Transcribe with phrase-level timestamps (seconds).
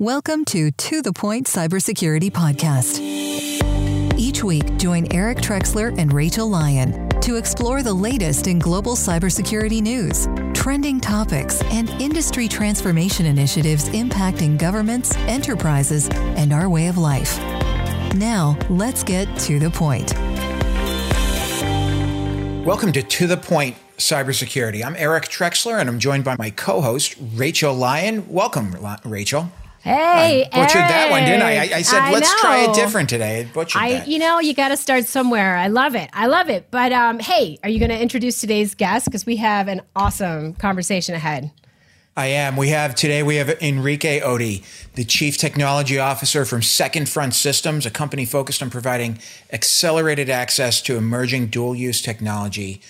[0.00, 3.00] Welcome to To The Point Cybersecurity Podcast.
[4.16, 9.82] Each week, join Eric Trexler and Rachel Lyon to explore the latest in global cybersecurity
[9.82, 17.36] news, trending topics, and industry transformation initiatives impacting governments, enterprises, and our way of life.
[18.14, 20.14] Now, let's get to the point.
[22.64, 24.84] Welcome to To The Point Cybersecurity.
[24.84, 28.28] I'm Eric Trexler, and I'm joined by my co host, Rachel Lyon.
[28.28, 29.50] Welcome, Rachel.
[29.80, 30.88] Hey, I butchered Eric.
[30.88, 31.56] that one, didn't I?
[31.56, 33.40] I, I said, I let's try it different today.
[33.40, 34.08] I butchered I, that.
[34.08, 35.56] you know, you got to start somewhere.
[35.56, 36.10] I love it.
[36.12, 36.70] I love it.
[36.70, 39.06] But um, hey, are you going to introduce today's guest?
[39.06, 41.52] Because we have an awesome conversation ahead.
[42.16, 42.56] I am.
[42.56, 47.86] We have today, we have Enrique Oti, the Chief Technology Officer from Second Front Systems,
[47.86, 49.20] a company focused on providing
[49.52, 52.82] accelerated access to emerging dual use technology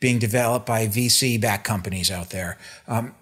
[0.00, 2.58] being developed by VC backed companies out there.
[2.88, 3.14] Um,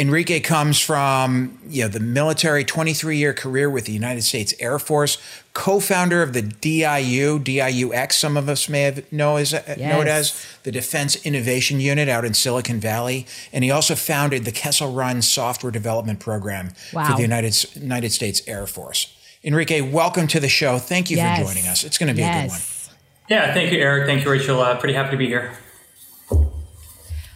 [0.00, 4.78] Enrique comes from you know the military, 23 year career with the United States Air
[4.78, 5.18] Force,
[5.52, 8.12] co-founder of the DIU, DIUX.
[8.12, 12.24] Some of us may have know as know it as the Defense Innovation Unit out
[12.24, 17.22] in Silicon Valley, and he also founded the Kessel Run Software Development Program for the
[17.22, 19.12] United United States Air Force.
[19.42, 20.78] Enrique, welcome to the show.
[20.78, 21.38] Thank you Yes.
[21.40, 21.82] for joining us.
[21.82, 22.46] It's going to be a good one.
[22.48, 22.90] yes.
[23.28, 24.06] Yeah, thank you, Eric.
[24.06, 24.60] Thank you, Rachel.
[24.60, 25.52] Uh, pretty happy to be here.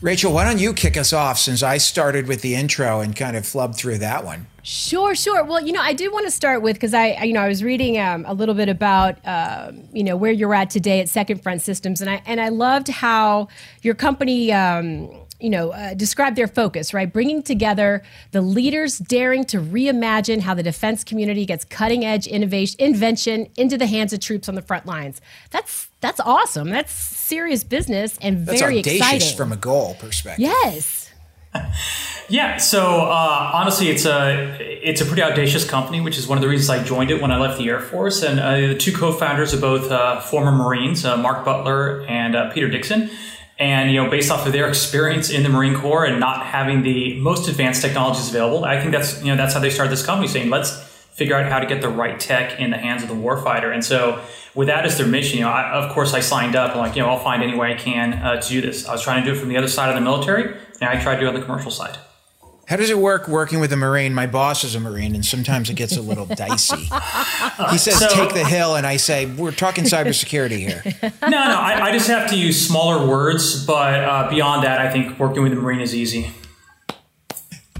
[0.04, 3.38] Rachel, why don't you kick us off since I started with the intro and kind
[3.38, 4.46] of flubbed through that one?
[4.62, 5.42] Sure, sure.
[5.44, 7.64] Well, you know, I did want to start with because I, you know, I was
[7.64, 11.42] reading um, a little bit about, um, you know, where you're at today at Second
[11.42, 13.48] Front Systems, and I and I loved how
[13.80, 15.08] your company, um,
[15.44, 17.12] you know, uh, described their focus, right?
[17.12, 22.76] Bringing together the leaders daring to reimagine how the defense community gets cutting edge innovation,
[22.80, 25.20] invention into the hands of troops on the front lines.
[25.50, 26.70] That's that's awesome.
[26.70, 29.36] That's serious business and That's very audacious exciting.
[29.36, 30.40] from a goal perspective.
[30.42, 31.12] yes.
[32.30, 36.42] Yeah, so uh, honestly, it's a it's a pretty audacious company, which is one of
[36.42, 38.22] the reasons I joined it when I left the Air Force.
[38.22, 42.50] And uh, the two co-founders are both uh, former Marines, uh, Mark Butler and uh,
[42.50, 43.10] Peter Dixon.
[43.58, 46.82] And you know, based off of their experience in the Marine Corps and not having
[46.82, 50.04] the most advanced technologies available, I think that's you know that's how they started this
[50.04, 50.72] company, saying let's
[51.14, 53.72] figure out how to get the right tech in the hands of the warfighter.
[53.72, 54.20] And so,
[54.54, 56.72] with that as their mission, you know, I, of course, I signed up.
[56.72, 58.88] I'm like, you know, I'll find any way I can uh, to do this.
[58.88, 61.00] I was trying to do it from the other side of the military, and I
[61.00, 61.96] tried to do it on the commercial side.
[62.66, 64.14] How does it work working with a Marine?
[64.14, 66.76] My boss is a Marine, and sometimes it gets a little dicey.
[67.70, 70.82] He says, So- take the hill, and I say, we're talking cybersecurity here.
[71.22, 74.90] No, no, I, I just have to use smaller words, but uh, beyond that, I
[74.90, 76.30] think working with a Marine is easy.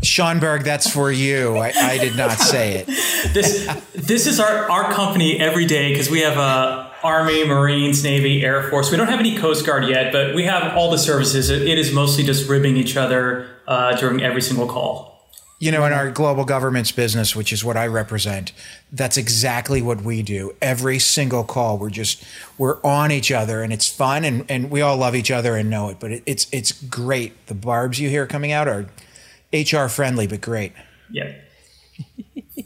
[0.01, 1.57] Schonberg, that's for you.
[1.57, 2.89] I, I did not say it.
[3.33, 8.45] This this is our, our company every day because we have uh, Army, Marines, Navy,
[8.45, 8.91] Air Force.
[8.91, 11.49] We don't have any Coast Guard yet, but we have all the services.
[11.49, 15.13] It, it is mostly just ribbing each other uh, during every single call.
[15.61, 18.53] You know, in our global governments business, which is what I represent,
[18.93, 20.55] that's exactly what we do.
[20.61, 22.25] Every single call, we're just
[22.59, 25.71] we're on each other, and it's fun, and, and we all love each other and
[25.71, 26.01] know it.
[26.01, 27.47] But it, it's it's great.
[27.47, 28.87] The barbs you hear coming out are
[29.53, 30.73] HR friendly, but great.
[31.11, 31.33] Yeah.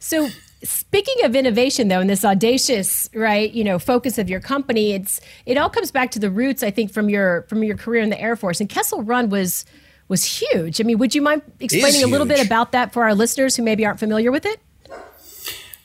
[0.00, 0.28] So
[0.64, 5.20] speaking of innovation though, and this audacious, right, you know, focus of your company, it's
[5.46, 8.10] it all comes back to the roots, I think, from your from your career in
[8.10, 8.60] the Air Force.
[8.60, 9.64] And Kessel Run was
[10.10, 10.80] was huge.
[10.80, 13.62] I mean, would you mind explaining a little bit about that for our listeners who
[13.62, 14.60] maybe aren't familiar with it?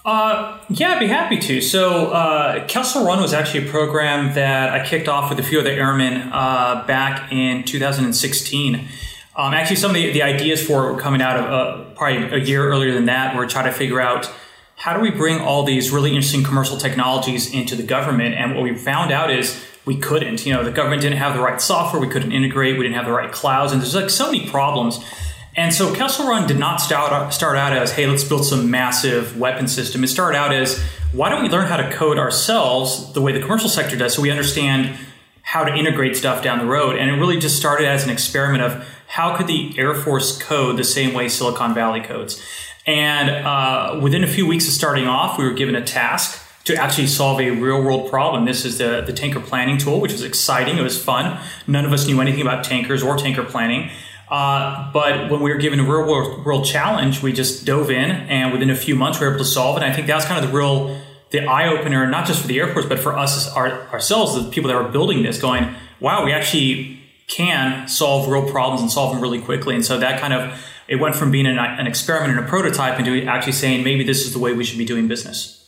[0.03, 1.61] Uh, yeah, I'd be happy to.
[1.61, 5.59] So, uh, Kessel Run was actually a program that I kicked off with a few
[5.59, 8.87] other airmen uh, back in 2016.
[9.35, 12.39] Um, actually, some of the, the ideas for it were coming out of uh, probably
[12.39, 13.35] a year earlier than that.
[13.35, 14.31] We're trying to figure out
[14.75, 18.35] how do we bring all these really interesting commercial technologies into the government.
[18.35, 20.45] And what we found out is we couldn't.
[20.45, 22.01] You know, the government didn't have the right software.
[22.01, 22.77] We couldn't integrate.
[22.77, 23.71] We didn't have the right clouds.
[23.71, 24.99] And there's like so many problems.
[25.55, 29.37] And so Kessel Run did not start, start out as, hey, let's build some massive
[29.37, 30.03] weapon system.
[30.03, 30.81] It started out as,
[31.13, 34.21] why don't we learn how to code ourselves the way the commercial sector does so
[34.21, 34.97] we understand
[35.43, 36.97] how to integrate stuff down the road.
[36.97, 40.77] And it really just started as an experiment of how could the Air Force code
[40.77, 42.43] the same way Silicon Valley codes.
[42.85, 46.75] And uh, within a few weeks of starting off, we were given a task to
[46.75, 48.45] actually solve a real world problem.
[48.45, 50.77] This is the, the tanker planning tool, which was exciting.
[50.77, 51.39] It was fun.
[51.67, 53.89] None of us knew anything about tankers or tanker planning.
[54.29, 58.09] Uh, but when we were given a real world, world challenge, we just dove in,
[58.09, 59.83] and within a few months, we were able to solve it.
[59.83, 60.99] And I think that's kind of the real
[61.31, 64.69] the eye opener, not just for the airports, but for us our, ourselves, the people
[64.69, 69.21] that were building this, going, "Wow, we actually can solve real problems and solve them
[69.21, 72.45] really quickly." And so that kind of it went from being an, an experiment and
[72.45, 75.64] a prototype into actually saying maybe this is the way we should be doing business.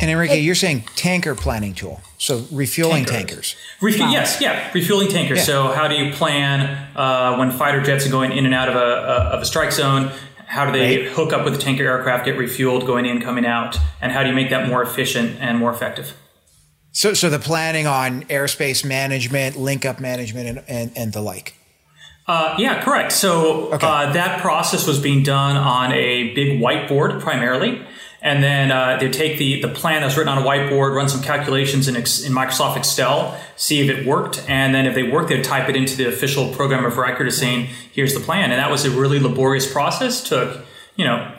[0.00, 3.54] And Enrique, you're saying tanker planning tool, so refueling tankers.
[3.80, 5.38] Refu- Yes, yeah, refueling tankers.
[5.38, 5.44] Yeah.
[5.44, 6.62] So how do you plan
[6.96, 9.70] uh, when fighter jets are going in and out of a, a of a strike
[9.72, 10.10] zone?
[10.46, 11.08] How do they Right.
[11.12, 14.28] hook up with the tanker aircraft, get refueled, going in, coming out, and how do
[14.28, 16.14] you make that more efficient and more effective?
[16.92, 21.54] So, so the planning on airspace management, link up management, and, and, and the like.
[22.26, 23.12] Uh, yeah, correct.
[23.12, 23.86] So Okay.
[23.86, 27.84] uh, that process was being done on a big whiteboard primarily.
[28.24, 31.22] And then uh, they take the, the plan that's written on a whiteboard, run some
[31.22, 34.42] calculations in, Ex- in Microsoft Excel, see if it worked.
[34.48, 37.36] And then if they worked, they'd type it into the official program of record as
[37.36, 38.50] saying, here's the plan.
[38.50, 40.26] And that was a really laborious process.
[40.26, 40.64] Took,
[40.96, 41.34] you know,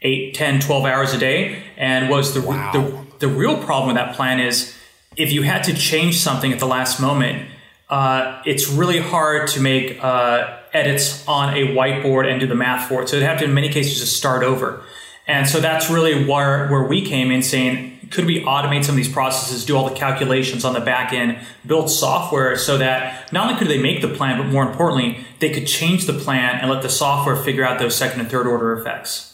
[0.00, 1.62] 8, 10, 12 hours a day.
[1.76, 2.72] And was the, Wow.
[2.72, 4.74] the, the real problem with that plan is
[5.18, 7.46] if you had to change something at the last moment,
[7.90, 12.88] uh, it's really hard to make uh, edits on a whiteboard and do the math
[12.88, 13.10] for it.
[13.10, 14.82] So they'd have to, in many cases, just start over.
[15.26, 18.96] And so that's really where, where we came in saying, could we automate some of
[18.96, 23.48] these processes, do all the calculations on the back end, build software so that not
[23.48, 26.70] only could they make the plan, but more importantly, they could change the plan and
[26.70, 29.32] let the software figure out those second and third order effects.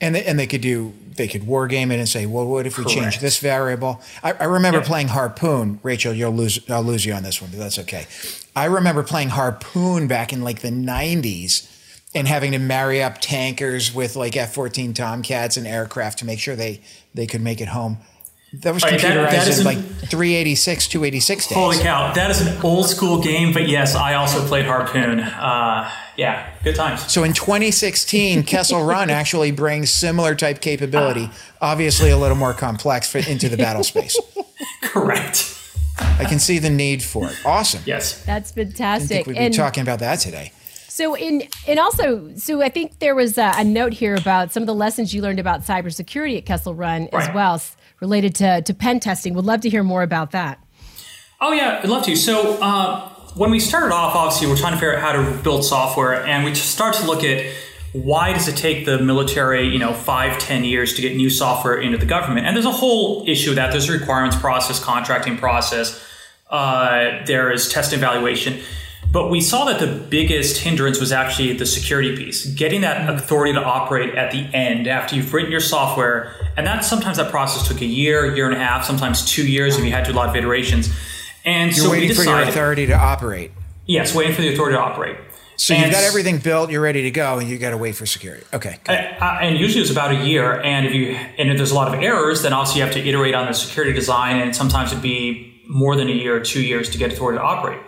[0.00, 2.66] And they, and they could do they could war game it and say, well, what
[2.66, 4.00] if we change this variable?
[4.22, 4.84] I, I remember Yeah.
[4.86, 5.78] playing Harpoon.
[5.84, 8.06] Rachel, you'll lose I'll lose you on this one, but that's okay.
[8.56, 11.68] I remember playing Harpoon back in like the '90s
[12.14, 16.54] and having to marry up tankers with like F-14 Tomcats and aircraft to make sure
[16.56, 16.80] they
[17.14, 17.98] they could make it home.
[18.62, 19.78] That was Right, that- computerized in like
[20.08, 21.56] 386, 286 days.
[21.58, 25.18] Holy cow, that is an old school game, but yes, I also played Harpoon.
[25.18, 27.10] Uh, yeah, good times.
[27.12, 31.30] So in 2016, Kessel Run actually brings similar type capability,
[31.60, 34.16] obviously a little more complex for, into the battle space.
[34.82, 35.50] Correct.
[35.98, 37.36] I can see the need for it.
[37.44, 37.82] Awesome.
[37.86, 38.24] Yes.
[38.24, 39.08] That's I fantastic.
[39.08, 40.52] think we'd be And- talking about that today.
[40.94, 44.62] So in and also so I think there was a, a note here about some
[44.62, 47.60] of the lessons you learned about cybersecurity at Kessel Run as well,
[47.98, 49.34] related to to pen testing.
[49.34, 50.64] Would love to hear more about that.
[51.40, 52.14] Oh yeah, I'd love to.
[52.14, 55.64] So uh, when we started off, obviously we're trying to figure out how to build
[55.64, 57.44] software, and we start to look at
[57.92, 61.76] why does it take the military, you know, five, ten years to get new software
[61.76, 62.46] into the government?
[62.46, 63.72] And there's a whole issue of that.
[63.72, 66.00] There's a requirements process, contracting process.
[66.48, 68.60] Uh, there is test evaluation.
[69.12, 73.52] But we saw that the biggest hindrance was actually the security piece, getting that authority
[73.52, 76.34] to operate at the end after you've written your software.
[76.56, 79.78] And that sometimes that process took a year, year and a half, sometimes two years
[79.78, 80.92] if you had to do a lot of iterations.
[81.44, 83.52] And You're so we waiting for your authority to operate.
[83.86, 85.16] yes, waiting for the authority to operate.
[85.56, 87.94] So And you've got everything built, you're ready to go, and you got to wait
[87.94, 88.44] for security.
[88.52, 88.78] Okay.
[88.82, 88.92] good.
[88.92, 90.60] Uh, and usually it's about a year.
[90.60, 93.00] And if you and if there's a lot of errors, then also you have to
[93.00, 96.60] iterate on the security design, and sometimes it'd be more than a year or two
[96.60, 97.78] years to get authority to operate.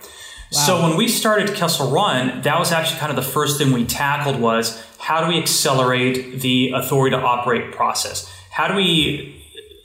[0.64, 3.84] So when we started Kessel Run, that was actually kind of the first thing we
[3.84, 8.32] tackled was how do we accelerate the authority to operate process?
[8.50, 9.34] How do we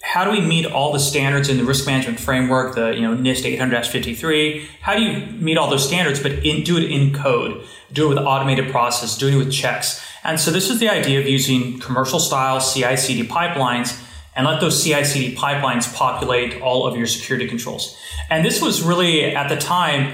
[0.02, 3.16] how do we meet all the standards in the risk management framework, the you know
[3.16, 4.66] NIST 800-53?
[4.82, 8.10] How do you meet all those standards, but in, do it in code, do it
[8.16, 10.02] with automated process, doing it with checks?
[10.24, 14.02] And so this is the idea of using commercial style CI/CD pipelines
[14.36, 17.98] and let those CI/CD pipelines populate all of your security controls.
[18.30, 20.14] And this was really at the time.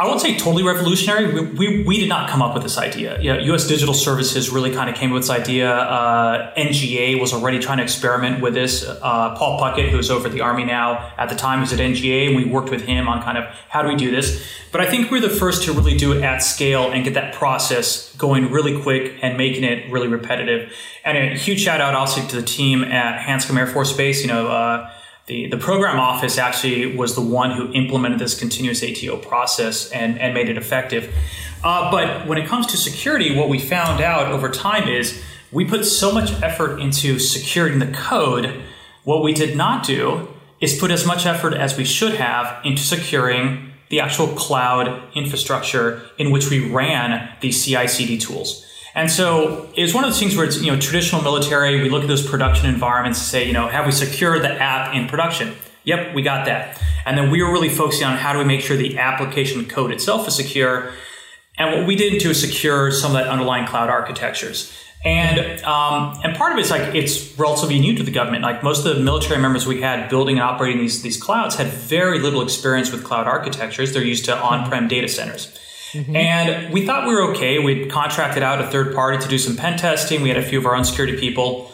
[0.00, 1.32] I won't say totally revolutionary.
[1.32, 3.20] We, we, we did not come up with this idea.
[3.20, 3.66] You know, U.S.
[3.66, 5.72] Digital Services really kind of came up with this idea.
[5.72, 8.84] Uh, NGA was already trying to experiment with this.
[8.86, 12.28] Uh, Paul Puckett, who's over at the Army now, at the time was at NGA,
[12.28, 14.46] and we worked with him on kind of how do we do this.
[14.70, 17.34] But I think we're the first to really do it at scale and get that
[17.34, 20.72] process going really quick and making it really repetitive.
[21.04, 24.20] And a huge shout out also to the team at Hanscom Air Force Base.
[24.20, 24.46] You know.
[24.46, 24.92] Uh,
[25.28, 30.18] the, the program office actually was the one who implemented this continuous ATO process and,
[30.18, 31.14] and made it effective.
[31.62, 35.64] Uh, but when it comes to security, what we found out over time is we
[35.64, 38.62] put so much effort into securing the code.
[39.04, 40.28] What we did not do
[40.60, 46.02] is put as much effort as we should have into securing the actual cloud infrastructure
[46.18, 48.64] in which we ran these CI CD tools.
[48.98, 52.02] And so it's one of those things where it's, you know, traditional military, we look
[52.02, 55.54] at those production environments and say, you know, have we secured the app in production?
[55.84, 56.82] Yep, we got that.
[57.06, 59.92] And then we were really focusing on how do we make sure the application code
[59.92, 60.92] itself is secure.
[61.58, 64.76] And what we did to secure some of that underlying cloud architectures.
[65.04, 68.42] And um, and part of it's like it's relatively new to the government.
[68.42, 71.68] Like most of the military members we had building and operating these these clouds had
[71.68, 73.92] very little experience with cloud architectures.
[73.92, 75.56] They're used to on-prem data centers.
[75.94, 77.58] And we thought we were okay.
[77.58, 80.22] We'd contracted out a third party to do some pen testing.
[80.22, 81.72] We had a few of our own security people.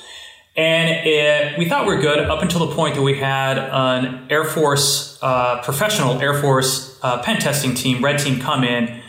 [0.57, 4.27] And it, we thought we were good up until the point that we had an
[4.31, 9.01] Air Force, uh, professional Air Force uh, pen testing team, Red Team, come in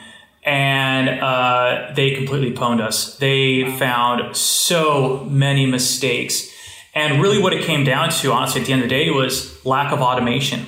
[0.46, 3.18] and uh, they completely pwned us.
[3.18, 6.52] They found so many mistakes.
[6.94, 9.64] And really, what it came down to, honestly, at the end of the day, was
[9.66, 10.66] lack of automation.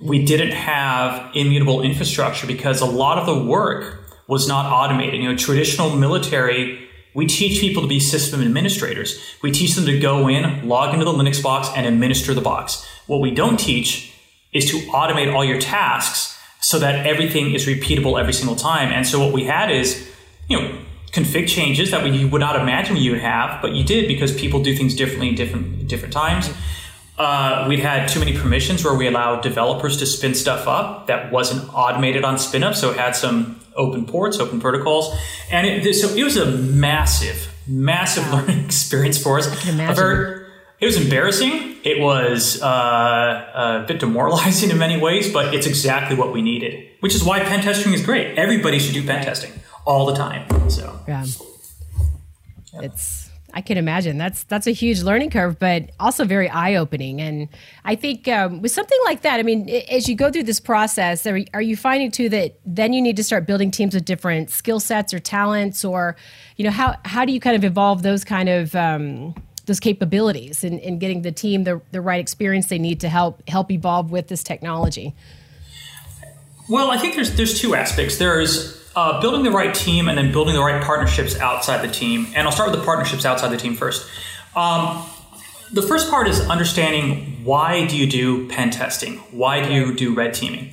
[0.00, 5.22] We didn't have immutable infrastructure because a lot of the work was not automated.
[5.22, 9.18] You know, traditional military We teach people to be system administrators.
[9.42, 12.86] We teach them to go in, log into the Linux box, and administer the box.
[13.06, 14.12] What we don't teach
[14.52, 18.90] is to automate all your tasks so that everything is repeatable every single time.
[18.90, 20.06] And so what we had is,
[20.46, 20.78] you know,
[21.10, 24.62] config changes that we would not imagine you would have, but you did because people
[24.62, 26.50] do things differently in different different times.
[27.18, 31.32] Uh, we'd had too many permissions where we allowed developers to spin stuff up that
[31.32, 35.14] wasn't automated on spin up, so it had some open ports, open protocols,
[35.50, 38.40] and it, so it was a massive, massive wow.
[38.40, 39.50] learning experience for us.
[39.50, 39.96] I can imagine.
[39.96, 40.46] Very,
[40.78, 41.76] it was embarrassing.
[41.84, 46.86] It was uh, a bit demoralizing in many ways, but it's exactly what we needed,
[47.00, 48.38] which is why pen testing is great.
[48.38, 49.52] Everybody should do pen testing
[49.86, 50.68] all the time.
[50.68, 51.24] So yeah,
[52.74, 52.82] yeah.
[52.82, 53.25] it's
[53.56, 57.22] I can imagine that's that's a huge learning curve, but also very eye opening.
[57.22, 57.48] And
[57.86, 61.26] I think um, with something like that, I mean, as you go through this process,
[61.26, 64.50] are, are you finding too that then you need to start building teams with different
[64.50, 66.16] skill sets or talents, or
[66.56, 69.34] you know, how how do you kind of evolve those kind of um,
[69.64, 73.70] those capabilities in getting the team the, the right experience they need to help help
[73.70, 75.14] evolve with this technology?
[76.68, 78.18] Well, I think there's there's two aspects.
[78.18, 82.26] There's uh, building the right team and then building the right partnerships outside the team.
[82.34, 84.08] And I'll start with the partnerships outside the team first.
[84.56, 85.06] Um,
[85.72, 89.18] the first part is understanding why do you do pen testing?
[89.30, 90.72] Why do you do red teaming?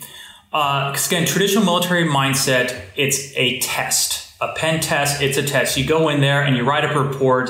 [0.51, 4.31] Because uh, again, traditional military mindset, it's a test.
[4.39, 5.77] A pen test, it's a test.
[5.77, 7.50] You go in there and you write up a report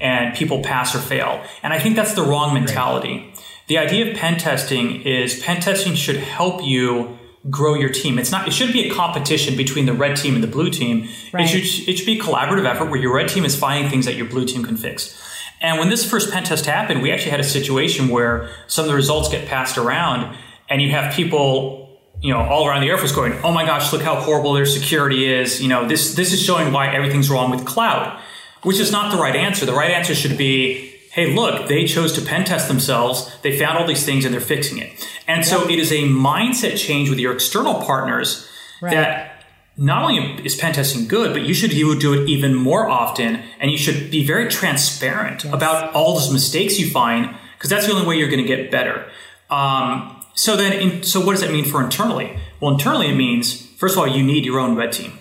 [0.00, 1.42] and people pass or fail.
[1.62, 3.32] And I think that's the wrong mentality.
[3.66, 7.13] The idea of pen testing is pen testing should help you
[7.50, 8.18] grow your team.
[8.18, 8.48] It's not.
[8.48, 11.08] It shouldn't be a competition between the red team and the blue team.
[11.32, 11.44] Right.
[11.44, 11.88] It should.
[11.88, 14.26] It should be a collaborative effort where your red team is finding things that your
[14.26, 15.20] blue team can fix.
[15.60, 18.90] And when this first pen test happened, we actually had a situation where some of
[18.90, 20.36] the results get passed around,
[20.68, 23.92] and you have people, you know, all around the Air Force going, "Oh my gosh,
[23.92, 27.50] look how horrible their security is." You know, this this is showing why everything's wrong
[27.50, 28.18] with cloud,
[28.62, 29.66] which is not the right answer.
[29.66, 33.30] The right answer should be hey, look, they chose to pen test themselves.
[33.42, 34.90] They found all these things and they're fixing it.
[35.28, 38.48] And so it is a mindset change with your external partners
[38.82, 38.90] right.
[38.90, 39.44] that
[39.76, 42.88] not only is pen testing good, but you should you would do it even more
[42.88, 45.54] often, and you should be very transparent yes.
[45.54, 48.70] about all those mistakes you find, because that's the only way you're going to get
[48.70, 49.08] better.
[49.50, 52.38] Um, so then, in, so what does that mean for internally?
[52.60, 55.12] Well, internally it means first of all you need your own red team.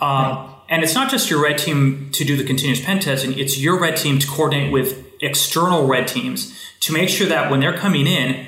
[0.00, 0.52] Um, right.
[0.68, 3.78] And it's not just your red team to do the continuous pen testing; it's your
[3.78, 8.06] red team to coordinate with external red teams to make sure that when they're coming
[8.06, 8.46] in,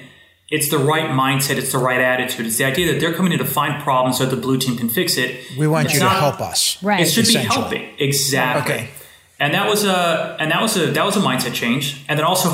[0.51, 2.47] it's the right mindset, it's the right attitude.
[2.47, 4.79] It's the idea that they're coming in to find problems so that the blue team
[4.79, 5.45] can fix it.
[5.59, 6.83] We want it's you not, to help us.
[6.83, 7.01] Right.
[7.01, 7.95] It should be helping.
[7.99, 8.75] Exactly.
[8.75, 8.91] Okay.
[9.41, 12.05] And that was a and that was a that was a mindset change.
[12.09, 12.49] And then also,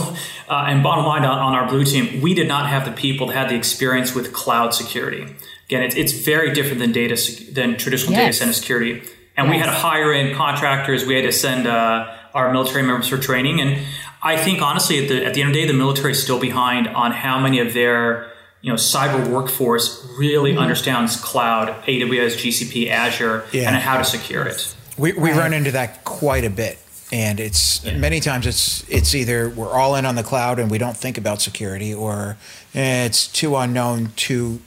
[0.48, 3.28] uh, and bottom line on, on, our blue team, we did not have the people
[3.28, 5.22] that had the experience with cloud security.
[5.66, 7.16] Again, it's, it's very different than data
[7.52, 8.20] than traditional yes.
[8.20, 9.02] data center security.
[9.36, 9.50] And yes.
[9.50, 11.06] we had to hire in contractors.
[11.06, 13.60] We had to send uh, our military members for training.
[13.60, 13.80] And
[14.24, 16.40] I think honestly, at the, at the end of the day, the military is still
[16.40, 20.60] behind on how many of their you know cyber workforce really mm-hmm.
[20.60, 23.68] understands cloud, AWS, GCP, Azure, yeah.
[23.68, 24.74] and how to secure it.
[24.96, 25.38] We, we right.
[25.38, 26.78] run into that quite a bit.
[27.12, 27.98] And it's yeah.
[27.98, 31.18] many times it's it's either we're all in on the cloud and we don't think
[31.18, 32.38] about security, or
[32.72, 34.62] it's too unknown, too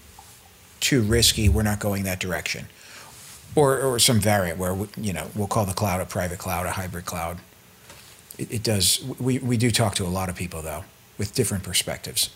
[0.79, 1.49] too risky.
[1.49, 2.67] We're not going that direction,
[3.55, 6.67] or or some variant where we, you know we'll call the cloud a private cloud,
[6.67, 7.39] a hybrid cloud
[8.38, 9.03] it, it does.
[9.20, 10.84] We, we do talk to a lot of people though
[11.17, 12.29] with different perspectives.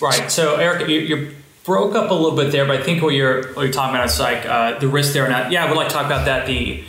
[0.00, 0.30] Right.
[0.30, 3.52] So, Eric, you, you, broke up a little bit there, but I think what you're
[3.54, 5.30] what you're talking about is like uh, the risk there.
[5.30, 6.46] And yeah, I would like to talk about that.
[6.46, 6.82] The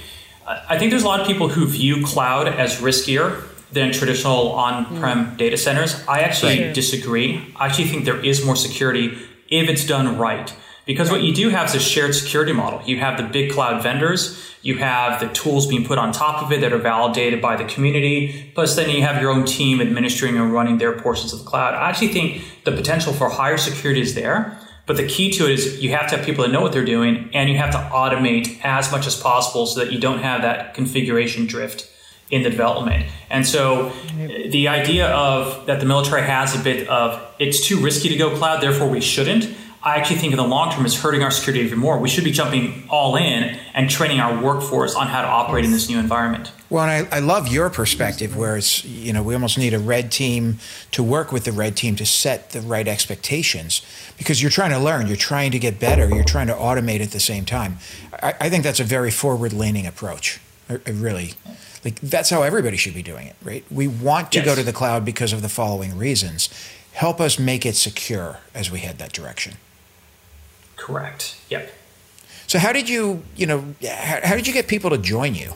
[0.47, 5.27] I think there's a lot of people who view cloud as riskier than traditional on-prem
[5.27, 5.37] mm.
[5.37, 6.03] data centers.
[6.07, 6.75] I actually right.
[6.75, 7.53] disagree.
[7.55, 10.53] I actually think there is more security if it's done right.
[10.85, 12.81] Because what you do have is a shared security model.
[12.85, 16.51] You have the big cloud vendors, you have the tools being put on top of
[16.51, 20.37] it that are validated by the community, plus then you have your own team administering
[20.37, 21.73] and running their portions of the cloud.
[21.73, 25.51] I actually think the potential for higher security is there, but the key to it
[25.51, 27.77] is you have to have people that know what they're doing and you have to
[27.77, 31.89] automate as much as possible so that you don't have that configuration drift
[32.31, 33.05] in the development.
[33.29, 33.93] And so
[34.49, 38.35] the idea of that the military has a bit of it's too risky to go
[38.35, 39.55] cloud, therefore we shouldn't.
[39.85, 41.99] I actually think in the long term is hurting our security even more.
[41.99, 45.71] We should be jumping all in and training our workforce on how to operate in
[45.71, 46.53] this new environment.
[46.69, 49.79] Well, and I, I love your perspective where it's, you know, we almost need a
[49.79, 50.59] red team
[50.91, 53.81] to work with the red team to set the right expectations
[54.17, 57.11] because you're trying to learn, you're trying to get better, you're trying to automate at
[57.11, 57.77] the same time.
[58.23, 60.39] I, I think that's a very forward leaning approach.
[60.69, 61.33] I, I really,
[61.83, 63.65] like, that's how everybody should be doing it, right?
[63.69, 64.45] We want to yes.
[64.45, 66.47] go to the cloud because of the following reasons.
[66.93, 69.55] Help us make it secure as we head that direction.
[70.83, 71.37] Correct.
[71.49, 71.71] Yep.
[72.47, 75.53] So how did you, you know, how, how did you get people to join you?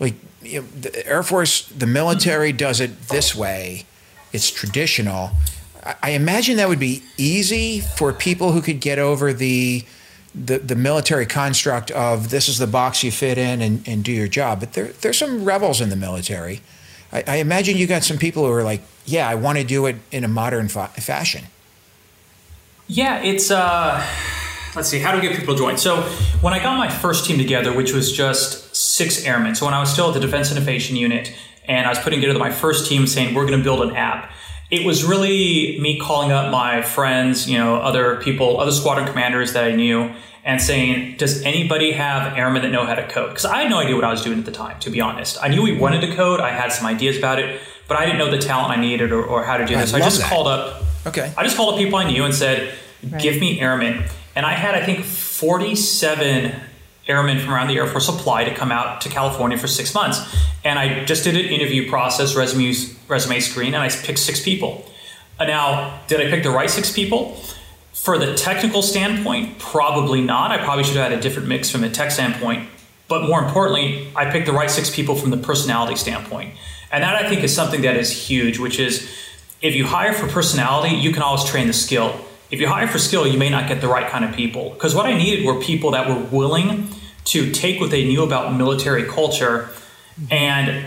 [0.00, 2.56] like you know, the Air Force, the military mm-hmm.
[2.56, 3.84] does it this way.
[4.32, 5.30] It's traditional.
[5.84, 9.84] I, I imagine that would be easy for people who could get over the
[10.32, 14.12] the, the military construct of this is the box you fit in and, and do
[14.12, 14.60] your job.
[14.60, 16.60] But there, there's some rebels in the military.
[17.12, 19.86] I, I imagine you got some people who are like, yeah, I want to do
[19.86, 21.46] it in a modern fa- fashion.
[22.90, 24.04] Yeah, it's uh,
[24.74, 25.78] let's see, how do we get people to join?
[25.78, 26.02] So
[26.40, 29.78] when I got my first team together, which was just six airmen, so when I
[29.78, 31.32] was still at the Defense Innovation Unit,
[31.68, 34.32] and I was putting together my first team, saying we're going to build an app.
[34.72, 39.52] It was really me calling up my friends, you know, other people, other squadron commanders
[39.52, 40.12] that I knew,
[40.44, 43.78] and saying, "Does anybody have airmen that know how to code?" Because I had no
[43.78, 45.38] idea what I was doing at the time, to be honest.
[45.40, 46.40] I knew we wanted to code.
[46.40, 49.22] I had some ideas about it, but I didn't know the talent I needed or,
[49.24, 49.94] or how to do this.
[49.94, 50.28] I, I just that.
[50.28, 50.82] called up.
[51.06, 51.32] Okay.
[51.36, 52.74] I just called up people I knew and said,
[53.18, 54.04] "Give me airmen."
[54.36, 56.54] And I had, I think, forty-seven
[57.08, 60.20] airmen from around the Air Force apply to come out to California for six months.
[60.64, 62.74] And I just did an interview process, resume
[63.08, 64.84] resume screen, and I picked six people.
[65.38, 67.36] Uh, now, did I pick the right six people?
[67.94, 70.50] For the technical standpoint, probably not.
[70.52, 72.68] I probably should have had a different mix from a tech standpoint.
[73.08, 76.54] But more importantly, I picked the right six people from the personality standpoint.
[76.92, 79.10] And that I think is something that is huge, which is
[79.60, 82.14] if you hire for personality, you can always train the skill.
[82.50, 84.70] If you hire for skill, you may not get the right kind of people.
[84.70, 86.88] Because what I needed were people that were willing
[87.26, 89.68] to take what they knew about military culture
[90.30, 90.86] and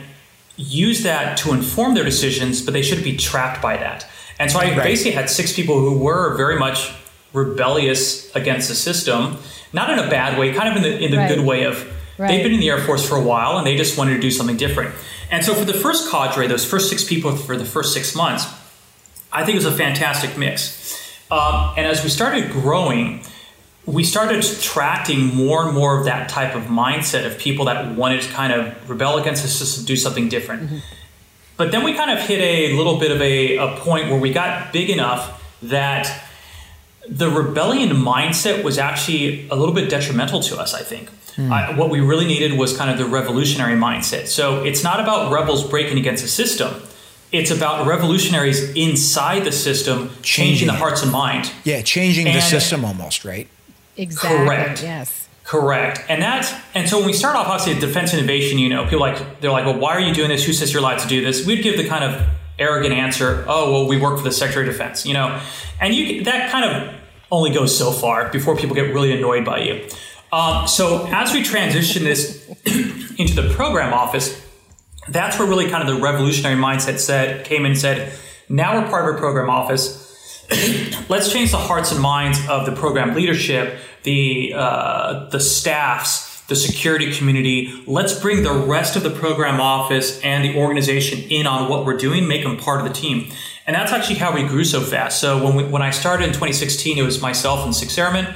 [0.56, 4.08] use that to inform their decisions, but they shouldn't be trapped by that.
[4.40, 4.84] And so I right.
[4.84, 6.92] basically had six people who were very much
[7.34, 9.38] rebellious against the system,
[9.72, 11.36] not in a bad way, kind of in the in the right.
[11.36, 11.84] good way of
[12.18, 12.28] right.
[12.28, 14.32] they've been in the Air Force for a while and they just wanted to do
[14.32, 14.94] something different.
[15.32, 18.46] And so for the first cadre, those first six people for the first six months,
[19.32, 20.62] I think it was a fantastic mix.
[21.32, 23.22] Um, and as we started growing,
[23.86, 28.22] we started attracting more and more of that type of mindset of people that wanted
[28.22, 30.64] to kind of rebel against the system, do something different.
[30.64, 30.78] Mm-hmm.
[31.58, 34.32] But then we kind of hit a little bit of a, a point where we
[34.32, 36.30] got big enough that
[37.08, 41.10] the rebellion mindset was actually a little bit detrimental to us, I think.
[41.36, 41.52] Mm.
[41.52, 44.28] I, what we really needed was kind of the revolutionary mindset.
[44.28, 46.82] So it's not about rebels breaking against the system.
[47.34, 51.52] It's about revolutionaries inside the system changing, changing the hearts and mind.
[51.64, 53.48] Yeah, changing and, the system almost, right?
[53.98, 54.46] Exactly.
[54.46, 54.84] Correct.
[54.84, 55.28] Yes.
[55.44, 56.02] Correct.
[56.08, 59.00] And that's and so when we start off obviously at defense innovation, you know, people
[59.00, 60.46] like they're like, well, why are you doing this?
[60.46, 61.46] Who says you're allowed to do this?
[61.46, 62.26] We'd give the kind of
[62.60, 65.42] arrogant answer, oh well, we work for the Secretary of Defense, you know,
[65.82, 66.94] and you that kind of
[67.32, 69.88] only goes so far before people get really annoyed by you.
[70.32, 72.48] Um, so as we transition this
[73.18, 74.43] into the program office,
[75.10, 78.14] that's where really kind of the revolutionary mindset said came and said,
[78.50, 80.04] now we're part of a program office
[81.10, 86.56] let's change the hearts and minds of the program leadership, the uh, the staffs, the
[86.56, 87.84] security community.
[87.88, 91.98] Let's bring the rest of the program office and the organization in on what we're
[91.98, 93.32] doing, make them part of the team.
[93.66, 95.22] And that's actually how we grew so fast.
[95.22, 98.34] So when we, when I started in 2016, it was myself and six airmen.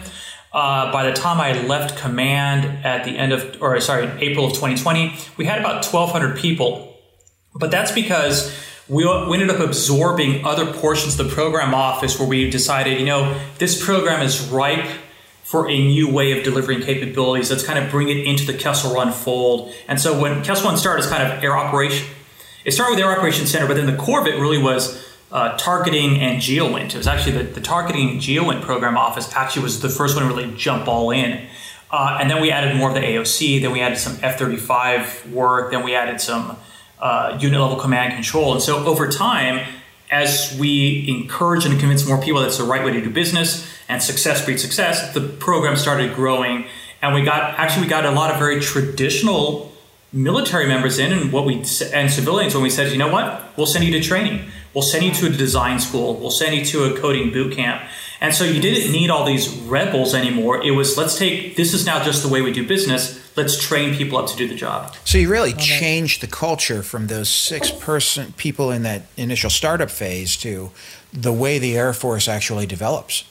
[0.53, 4.53] Uh, by the time I left command at the end of, or sorry, April of
[4.53, 6.95] 2020, we had about 1,200 people.
[7.53, 8.55] But that's because
[8.87, 13.05] we, we ended up absorbing other portions of the program office where we decided, you
[13.05, 14.87] know, this program is ripe
[15.43, 17.49] for a new way of delivering capabilities.
[17.49, 19.73] Let's kind of bring it into the Kessel Run fold.
[19.87, 22.07] And so when Kessel Run started as kind of air operation,
[22.65, 25.57] it started with Air Operations Center, but then the core of it really was uh,
[25.57, 26.93] targeting and GeoINT.
[26.93, 30.33] It was actually the, the targeting GeoINT program office actually was the first one to
[30.33, 31.45] really jump all in.
[31.89, 35.31] Uh, and then we added more of the AOC, then we added some F 35
[35.31, 36.57] work, then we added some
[36.99, 38.53] uh, unit level command control.
[38.53, 39.65] And so over time,
[40.09, 44.01] as we encourage and convince more people that's the right way to do business and
[44.01, 46.65] success breeds success, the program started growing.
[47.01, 49.71] And we got actually we got a lot of very traditional
[50.13, 51.55] military members in and what we
[51.93, 55.03] and civilians when we said, you know what, we'll send you to training, we'll send
[55.03, 57.81] you to a design school, we'll send you to a coding boot camp.
[58.21, 60.63] And so you didn't need all these rebels anymore.
[60.63, 63.19] It was let's take this is now just the way we do business.
[63.35, 64.95] Let's train people up to do the job.
[65.03, 69.89] So you really changed the culture from those six person people in that initial startup
[69.89, 70.69] phase to
[71.11, 73.23] the way the Air Force actually develops.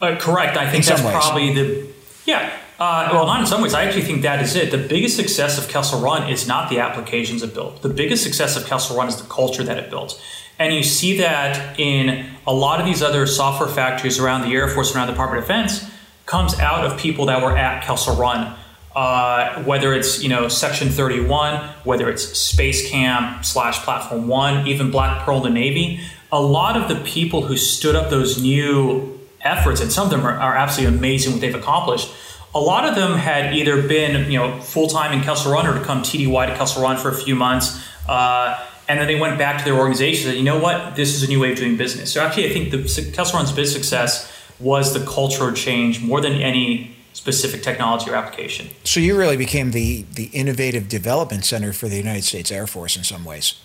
[0.00, 0.56] Uh, correct.
[0.56, 1.86] I think in that's probably the
[2.24, 2.58] yeah.
[2.78, 3.74] Uh, well, not in some ways.
[3.74, 4.70] I actually think that is it.
[4.70, 7.82] The biggest success of Kessel Run is not the applications it built.
[7.82, 10.20] The biggest success of Kessel Run is the culture that it built.
[10.60, 14.68] And you see that in a lot of these other software factories around the Air
[14.68, 15.90] Force, around the Department of Defense,
[16.26, 18.56] comes out of people that were at Kessel Run.
[18.94, 24.90] Uh, whether it's you know Section 31, whether it's Space Camp slash Platform One, even
[24.90, 26.00] Black Pearl, the Navy,
[26.32, 30.26] a lot of the people who stood up those new efforts, and some of them
[30.26, 32.10] are, are absolutely amazing what they've accomplished.
[32.54, 35.78] A lot of them had either been you know full time in Kessel Run or
[35.78, 37.84] to come TDY to Kessel Run for a few months.
[38.08, 41.14] Uh, and then they went back to their organization and said, you know what, this
[41.14, 42.10] is a new way of doing business.
[42.10, 46.32] So actually, I think the Kessel Run's business success was the cultural change more than
[46.32, 48.68] any specific technology or application.
[48.84, 52.96] So you really became the the innovative development center for the United States Air Force
[52.96, 53.60] in some ways.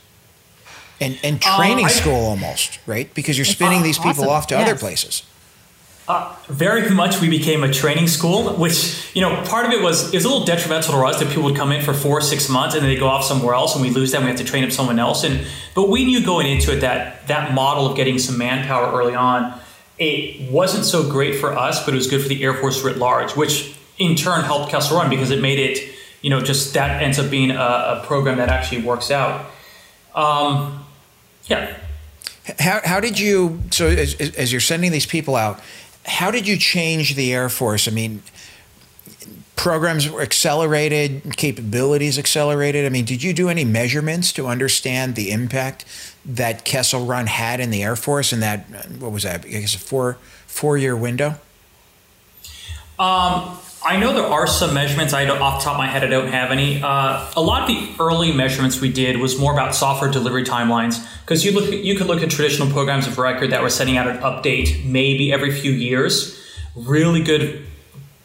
[0.99, 3.13] And and training uh, I, school almost, right?
[3.13, 4.29] Because you're spinning uh, these people awesome.
[4.29, 4.69] off to yes.
[4.69, 5.23] other places.
[6.05, 10.13] Uh, very much we became a training school, which, you know, part of it was,
[10.13, 12.21] it was a little detrimental to us that people would come in for four or
[12.21, 14.23] six months and then they go off somewhere else and we lose them.
[14.23, 15.23] We have to train up someone else.
[15.23, 19.15] And, but we knew going into it that that model of getting some manpower early
[19.15, 19.57] on,
[19.97, 22.97] it wasn't so great for us, but it was good for the Air Force writ
[22.97, 27.01] large, which in turn helped Kessel Run because it made it, you know, just that
[27.01, 29.45] ends up being a, a program that actually works out.
[30.13, 30.83] Um,
[31.45, 31.77] yeah.
[32.59, 35.61] How, how did you, so as, as you're sending these people out,
[36.05, 37.87] how did you change the Air Force?
[37.87, 38.23] I mean,
[39.55, 42.85] programs were accelerated, capabilities accelerated.
[42.85, 45.85] I mean, did you do any measurements to understand the impact
[46.25, 48.65] that Kessel Run had in the Air Force in that
[48.99, 49.45] what was that?
[49.45, 51.35] I guess a four four year window.
[52.99, 55.11] Um, I know there are some measurements.
[55.11, 56.81] I off the top of my head, I don't have any.
[56.81, 61.05] Uh, a lot of the early measurements we did was more about software delivery timelines
[61.21, 64.07] because you look, you could look at traditional programs of record that were sending out
[64.07, 66.41] an update maybe every few years.
[66.75, 67.65] Really good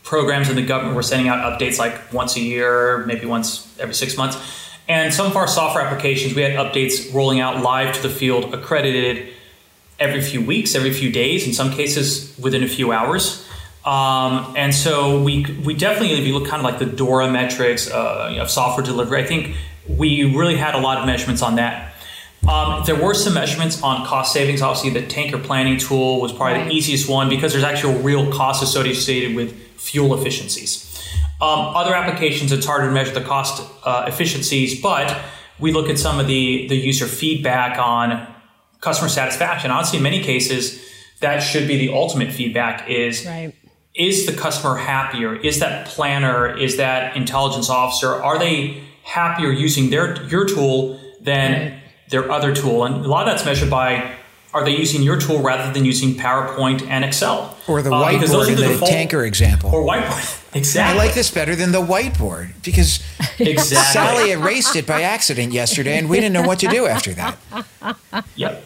[0.05, 3.94] programs in the government were sending out updates like once a year, maybe once every
[3.94, 4.38] six months.
[4.87, 8.55] And some of our software applications, we had updates rolling out live to the field,
[8.55, 9.35] accredited
[9.99, 13.44] every few weeks, every few days, in some cases within a few hours.
[13.88, 17.90] Um, and so we we definitely, if you look kind of like the DORA metrics
[17.90, 19.57] uh, of software delivery, I think
[19.88, 21.94] we really had a lot of measurements on that.
[22.46, 24.61] Um, there were some measurements on cost savings.
[24.61, 26.68] Obviously, the tanker planning tool was probably right.
[26.68, 30.85] the easiest one because there's actually a real cost associated with fuel efficiencies.
[31.40, 35.18] Um, other applications, it's harder to measure the cost uh, efficiencies, but
[35.59, 38.27] we look at some of the, the user feedback on
[38.81, 39.70] customer satisfaction.
[39.70, 40.85] Honestly, in many cases,
[41.20, 43.55] that should be the ultimate feedback is right
[43.94, 45.35] is the customer happier?
[45.37, 51.72] Is that planner, is that intelligence officer, are they happier using their your tool than
[51.72, 51.83] right.
[52.11, 52.85] their other tool?
[52.85, 54.14] And a lot of that's measured by
[54.55, 57.57] are they using your tool rather than using PowerPoint and Excel?
[57.68, 59.70] Or the whiteboard uh, whiteboard in the, default, tanker example.
[59.70, 60.37] Or whiteboard.
[60.55, 60.98] Exactly.
[60.98, 63.05] I like this better than the whiteboard because
[63.38, 63.77] exactly.
[63.77, 67.37] Sally erased it by accident yesterday and we didn't know what to do after that.
[68.35, 68.64] Yep.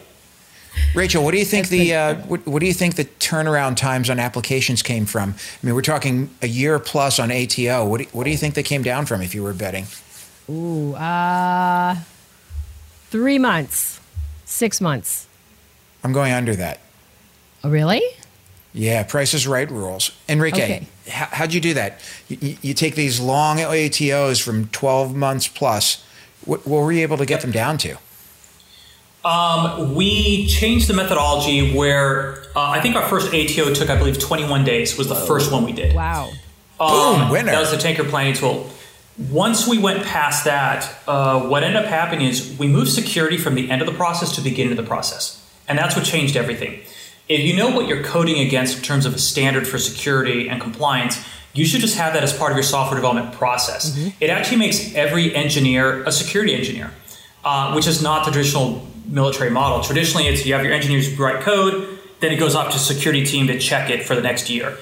[0.93, 4.11] Rachel, what do you think the uh, what, what, do you think the turnaround times
[4.11, 5.31] on applications came from?
[5.31, 7.85] I mean, we're talking a year plus on ATO.
[7.87, 9.87] What do, what do you think they came down from if you were betting?
[10.49, 11.95] Ooh, uh,
[13.09, 13.99] three months,
[14.45, 15.27] six months.
[16.03, 16.79] I'm going under that.
[17.63, 18.01] Oh, really?
[18.73, 20.11] Yeah, Price is Right rules.
[20.27, 20.87] Enrique, okay.
[21.07, 21.99] how, how'd you do that?
[22.27, 26.03] You, you, take these long ATOs from 12 months plus.
[26.43, 27.97] What, what were you able to get them down to?
[29.25, 34.19] Um, we changed the methodology where uh, I think our first ATO took, I believe,
[34.19, 35.95] 21 days was the first one we did.
[35.95, 36.31] Wow.
[36.79, 37.51] Um, Boom, winner.
[37.51, 38.69] That was the tanker planning tool.
[39.29, 43.55] Once we went past that, uh, what ended up happening is we moved security from
[43.55, 45.39] the end of the process to the beginning of the process.
[45.67, 46.79] And that's what changed everything.
[47.29, 50.59] If you know what you're coding against in terms of a standard for security and
[50.59, 53.91] compliance, you should just have that as part of your software development process.
[53.91, 54.09] Mm-hmm.
[54.19, 56.91] It actually makes every engineer a security engineer,
[57.45, 59.83] uh, which is not the traditional military model.
[59.83, 63.47] Traditionally, it's you have your engineers write code, then it goes off to security team
[63.47, 64.77] to check it for the next year.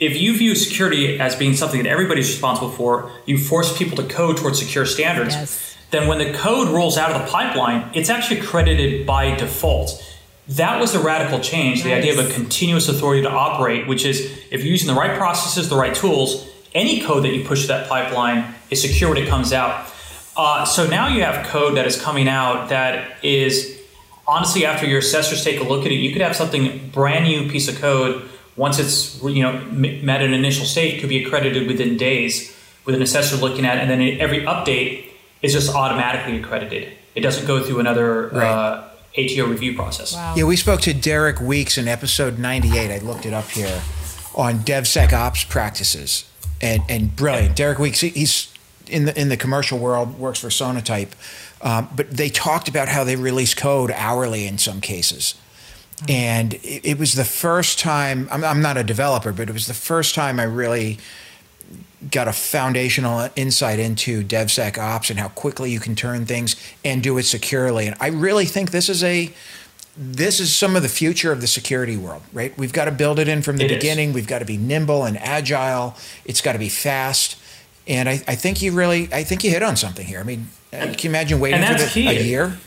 [0.00, 4.04] If you view security as being something that everybody's responsible for, you force people to
[4.04, 5.34] code towards secure standards.
[5.34, 5.76] Yes.
[5.90, 10.04] Then when the code rolls out of the pipeline, it's actually accredited by default.
[10.48, 11.84] That was the radical change, nice.
[11.84, 14.20] the idea of a continuous authority to operate, which is
[14.50, 17.68] if you're using the right processes, the right tools, any code that you push to
[17.68, 19.90] that pipeline is secure when it comes out.
[20.38, 23.78] Uh, so now you have code that is coming out that is
[24.28, 27.50] honestly, after your assessors take a look at it, you could have something brand new
[27.50, 31.96] piece of code once it's you know met an initial state could be accredited within
[31.96, 35.06] days with an assessor looking at it, and then every update
[35.42, 36.92] is just automatically accredited.
[37.14, 38.46] It doesn't go through another right.
[38.46, 40.14] uh, ATO review process.
[40.14, 40.34] Wow.
[40.36, 42.90] Yeah, we spoke to Derek Weeks in episode 98.
[42.90, 43.82] I looked it up here
[44.34, 47.56] on DevSecOps practices, and and brilliant.
[47.56, 48.52] Derek Weeks, he's
[48.88, 51.10] in the in the commercial world works for Sonatype,
[51.62, 55.34] um, but they talked about how they release code hourly in some cases.
[56.08, 59.66] And it, it, was the first time, I'm, I'm not a developer, but it was
[59.66, 60.98] the first time I really
[62.10, 67.18] got a foundational insight into DevSecOps and how quickly you can turn things and do
[67.18, 67.88] it securely.
[67.88, 69.32] And I really think this is a
[70.00, 72.56] this is some of the future of the security world, right?
[72.56, 73.76] We've got to build it in from the It is.
[73.78, 74.12] beginning.
[74.12, 75.96] We've got to be nimble and agile.
[76.24, 77.36] It's got to be fast.
[77.88, 80.20] And I, I think you really, I think you hit on something here.
[80.20, 82.06] I mean, uh, can you imagine waiting for the, key.
[82.06, 82.58] a year?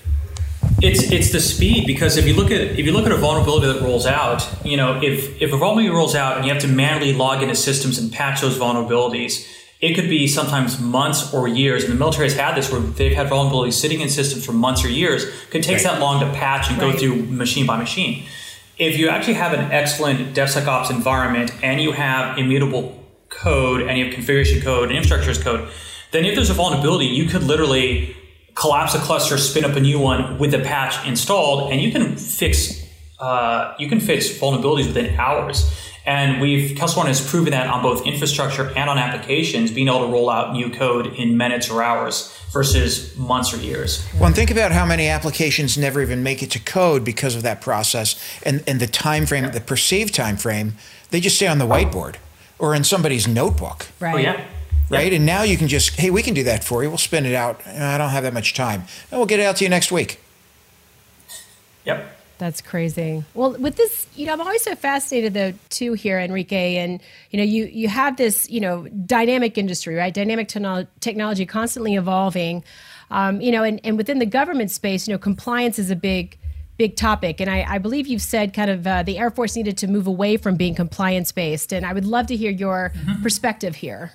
[0.81, 3.67] It's it's the speed because if you look at if you look at a vulnerability
[3.71, 6.67] that rolls out, you know, if if a vulnerability rolls out and you have to
[6.67, 9.47] manually log into systems and patch those vulnerabilities,
[9.79, 11.83] it could be sometimes months or years.
[11.83, 14.83] And the military has had this where they've had vulnerabilities sitting in systems for months
[14.83, 15.25] or years.
[15.51, 15.83] Could take Right.
[15.83, 18.25] that long to patch and go through machine by machine.
[18.79, 23.00] If you actually have an excellent DevSecOps environment and you have immutable
[23.31, 25.67] code and you have configuration code and infrastructure as code,
[26.11, 28.15] then if there's a vulnerability, you could literally
[28.53, 32.15] collapse a cluster, spin up a new one with the patch installed, and you can
[32.15, 32.79] fix
[33.19, 35.71] uh, you can fix vulnerabilities within hours.
[36.05, 40.11] And we've Kelsey has proven that on both infrastructure and on applications, being able to
[40.11, 44.03] roll out new code in minutes or hours versus months or years.
[44.15, 47.43] Well, and think about how many applications never even make it to code because of
[47.43, 50.73] that process and, and the time frame, the perceived time frame,
[51.11, 52.15] they just stay on the whiteboard
[52.61, 53.87] or in somebody's notebook.
[53.99, 54.15] Right.
[54.15, 54.45] Oh yeah.
[54.89, 55.13] Right.
[55.13, 56.89] And now you can just, hey, we can do that for you.
[56.89, 57.65] We'll spin it out.
[57.65, 58.83] I don't have that much time.
[59.09, 60.19] And we'll get it out to you next week.
[61.85, 62.17] Yep.
[62.37, 63.23] That's crazy.
[63.33, 67.37] Well, with this, you know, I'm always so fascinated though too here, Enrique, and you
[67.37, 70.13] know, you you have this, you know, dynamic industry, right?
[70.13, 72.63] Dynamic techno- technology constantly evolving,
[73.11, 76.37] um, you know, and, and within the government space, you know, compliance is a big
[76.81, 79.77] big topic, and I, I believe you've said kind of uh, the Air Force needed
[79.77, 82.91] to move away from being compliance based, and I would love to hear your
[83.21, 84.13] perspective here.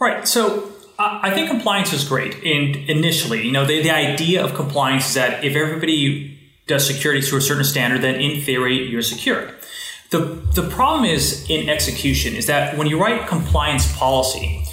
[0.00, 0.26] Right.
[0.26, 2.36] So uh, I think compliance is great.
[2.36, 7.20] And initially, you know, the, the idea of compliance is that if everybody does security
[7.20, 9.50] to a certain standard, then in theory you're secure.
[10.10, 10.20] The
[10.54, 14.64] the problem is in execution is that when you write compliance policy,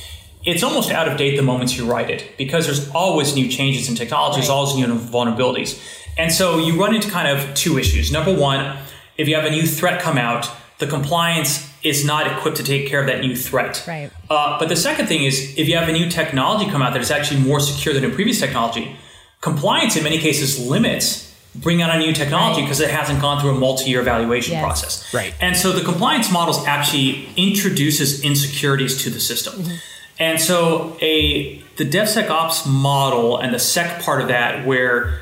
[0.45, 3.89] it's almost out of date the moment you write it because there's always new changes
[3.89, 5.71] in technology, there's always new vulnerabilities.
[6.17, 8.11] And so you run into kind of two issues.
[8.11, 8.77] Number one,
[9.17, 10.49] if you have a new threat come out,
[10.79, 13.83] the compliance is not equipped to take care of that new threat.
[13.87, 14.11] Right.
[14.29, 17.01] Uh, but the second thing is, if you have a new technology come out that
[17.01, 18.95] is actually more secure than a previous technology,
[19.41, 22.65] compliance in many cases limits bring out a new technology Right.
[22.67, 24.61] because it hasn't gone through a multi-year evaluation Yes.
[24.61, 25.13] process.
[25.13, 25.33] Right.
[25.39, 29.53] And so the compliance models actually introduces insecurities to the system.
[29.61, 29.75] Mm-hmm.
[30.19, 35.19] And so a the DevSecOps model and the sec part of that, where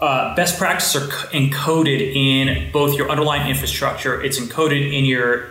[0.00, 5.46] uh, best practices are c- encoded in both your underlying infrastructure, it's encoded in your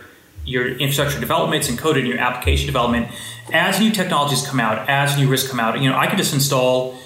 [0.46, 3.08] your infrastructure development, it's encoded in your application development.
[3.52, 6.34] As new technologies come out, as new risks come out, you know, I can just
[6.34, 6.98] install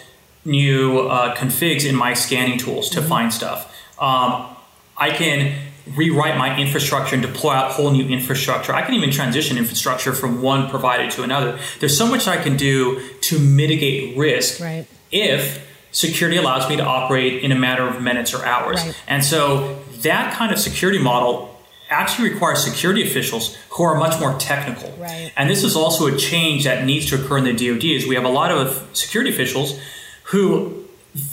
[0.45, 3.73] new uh, configs in my scanning tools to find stuff.
[4.01, 4.57] Um,
[4.97, 5.57] I can
[5.97, 8.75] rewrite my infrastructure and deploy out whole new infrastructure.
[8.75, 11.59] I can even transition infrastructure from one provider to another.
[11.79, 14.87] There's so much I can do to mitigate risk Right.
[15.13, 18.85] if security allows me to operate in a matter of minutes or hours.
[18.85, 19.03] Right.
[19.07, 21.55] And so that kind of security model
[21.91, 24.91] actually requires security officials who are much more technical.
[24.99, 25.33] Right.
[25.37, 28.15] And this is also a change that needs to occur in the DoD is we
[28.15, 29.81] have a lot of security officials
[30.25, 30.85] who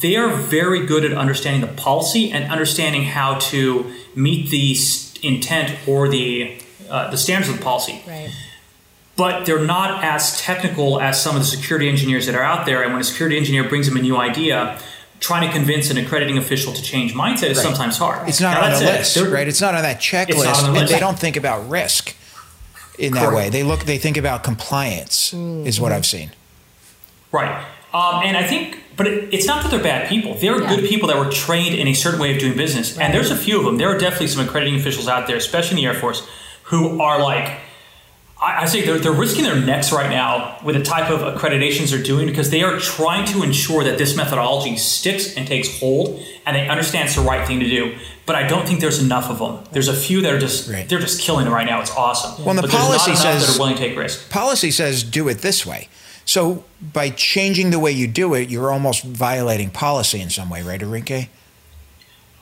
[0.01, 4.77] they are very good at understanding the policy and understanding how to meet the
[5.21, 6.57] intent or the
[6.89, 8.29] uh, the standards of the policy Right.
[9.15, 12.83] But they're not as technical as some of the security engineers that are out there.
[12.83, 14.77] And when a security engineer brings them a new idea,
[15.21, 17.63] trying to convince an accrediting official to change mindset is Right.
[17.63, 18.27] sometimes hard.
[18.27, 19.47] It's not Now, on that's the list, They're- right?
[19.47, 20.93] It's not on that It's not checklist, on the and list.
[20.93, 22.13] they don't think about risk
[22.99, 23.49] in that way.
[23.49, 26.31] They look, they think about compliance, is what I've seen.
[27.31, 27.63] Right.
[27.93, 30.35] Um, and I think, but it, it's not that they're bad people.
[30.35, 30.75] They're Yeah.
[30.75, 32.91] good people that were trained in a certain way of doing business.
[32.97, 33.05] Right.
[33.05, 33.77] And there's a few of them.
[33.77, 36.23] There are definitely some accrediting officials out there, especially in the Air Force,
[36.63, 37.51] who are like,
[38.45, 41.89] I, I say they're, they're risking their necks right now with the type of accreditations
[41.91, 46.21] they're doing because they are trying to ensure that this methodology sticks and takes hold
[46.45, 47.97] and they understand it's the right thing to do.
[48.25, 49.63] But I don't think there's enough of them.
[49.71, 50.87] There's a few that are just Right.
[50.87, 51.81] they're just killing it right now.
[51.81, 52.43] It's awesome.
[52.45, 54.23] Well, the policy says- that are willing to take risks.
[54.29, 55.89] Policy says do it this way.
[56.25, 60.61] So by changing the way you do it, you're almost violating policy in some way,
[60.63, 61.29] right, Enrique?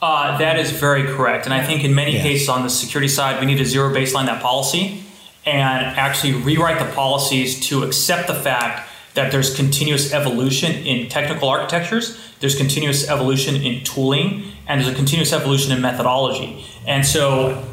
[0.00, 1.44] Uh, that is very correct.
[1.46, 2.22] And I think in many Yeah.
[2.22, 5.03] cases on the security side, we need to zero baseline that policy
[5.46, 11.48] and actually rewrite the policies to accept the fact that there's continuous evolution in technical
[11.48, 16.64] architectures, there's continuous evolution in tooling, and there's a continuous evolution in methodology.
[16.86, 17.64] And so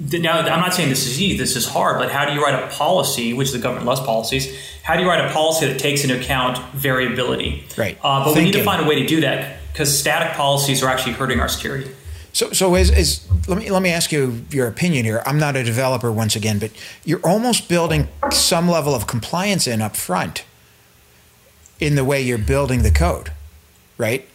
[0.00, 2.54] now I'm not saying this is easy, this is hard, but how do you write
[2.54, 6.04] a policy, which the government loves policies, how do you write a policy that takes
[6.04, 7.64] into account variability?
[7.76, 7.98] Right.
[8.02, 10.88] Uh, but we need to find a way to do that because static policies are
[10.88, 11.90] actually hurting our security.
[12.32, 15.22] So, so is, is let me let me ask you your opinion here.
[15.26, 16.70] I'm not a developer once again, but
[17.04, 20.44] you're almost building some level of compliance in up front
[21.80, 23.32] in the way you're building the code,
[23.98, 24.28] right?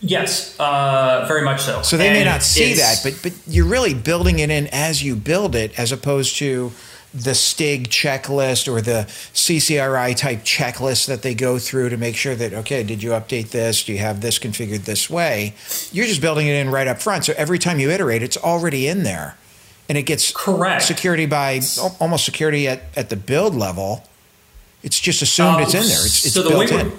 [0.00, 1.82] Yes, uh, very much so.
[1.82, 5.02] So they and may not see that, but but you're really building it in as
[5.02, 6.72] you build it, as opposed to
[7.12, 12.36] the STIG checklist or the CCRI type checklist that they go through to make sure
[12.36, 13.84] that, okay, did you update this?
[13.84, 15.54] Do you have this configured this way?
[15.90, 17.24] You're just building it in right up front.
[17.24, 19.36] So every time you iterate, it's already in there.
[19.88, 21.60] And it gets correct security by
[21.98, 24.04] almost security at, at the build level.
[24.84, 26.06] It's just assumed um, it's in there.
[26.06, 26.92] It's, it's so the built in.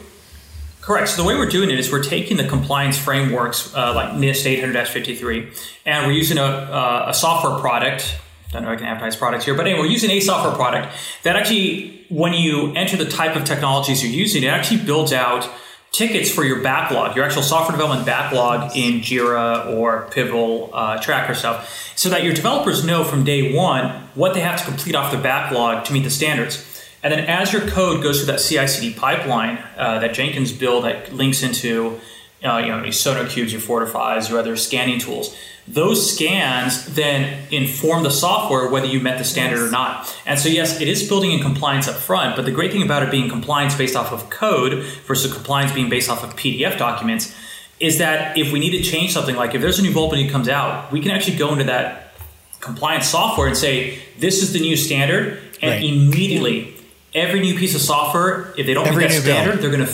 [0.82, 1.10] Correct.
[1.10, 4.62] So the way we're doing it is we're taking the compliance frameworks uh, like NIST
[4.62, 8.20] 800-53, and we're using a, uh, a software product
[8.60, 10.94] don't know if I can advertise products here, but anyway, we're using a software product
[11.24, 15.50] that actually, when you enter the type of technologies you're using, it actually builds out
[15.92, 21.34] tickets for your backlog, your actual software development backlog in Jira or Pivotal uh, Tracker
[21.34, 25.12] stuff, so that your developers know from day one what they have to complete off
[25.12, 26.68] their backlog to meet the standards.
[27.04, 31.14] And then as your code goes through that CI/CD pipeline uh, that Jenkins build that
[31.14, 32.00] links into
[32.44, 35.36] uh, you know, your SonarQubes, your Fortifys, your other scanning tools.
[35.68, 40.14] Those scans then inform the software whether you met the standard or not.
[40.26, 43.04] And so, yes, it is building in compliance up front, but the great thing about
[43.04, 47.36] it being compliance based off of code versus compliance being based off of PDF documents
[47.80, 50.50] is that if we need to change something, like if there's a new vulnerability comes
[50.50, 52.14] out, we can actually go into that
[52.60, 55.84] compliance software and say, this is the new standard, and right.
[55.84, 56.76] immediately
[57.14, 59.64] every new piece of software, if they don't every meet that standard, build.
[59.64, 59.94] they're going to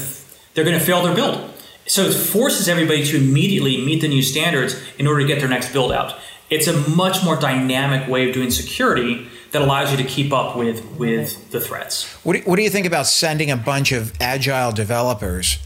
[0.53, 1.53] they're going to fail their build.
[1.87, 5.49] So it forces everybody to immediately meet the new standards in order to get their
[5.49, 6.15] next build out.
[6.49, 10.55] It's a much more dynamic way of doing security that allows you to keep up
[10.55, 12.05] with with the threats.
[12.23, 15.57] What do, what do you think about sending a bunch of agile developers,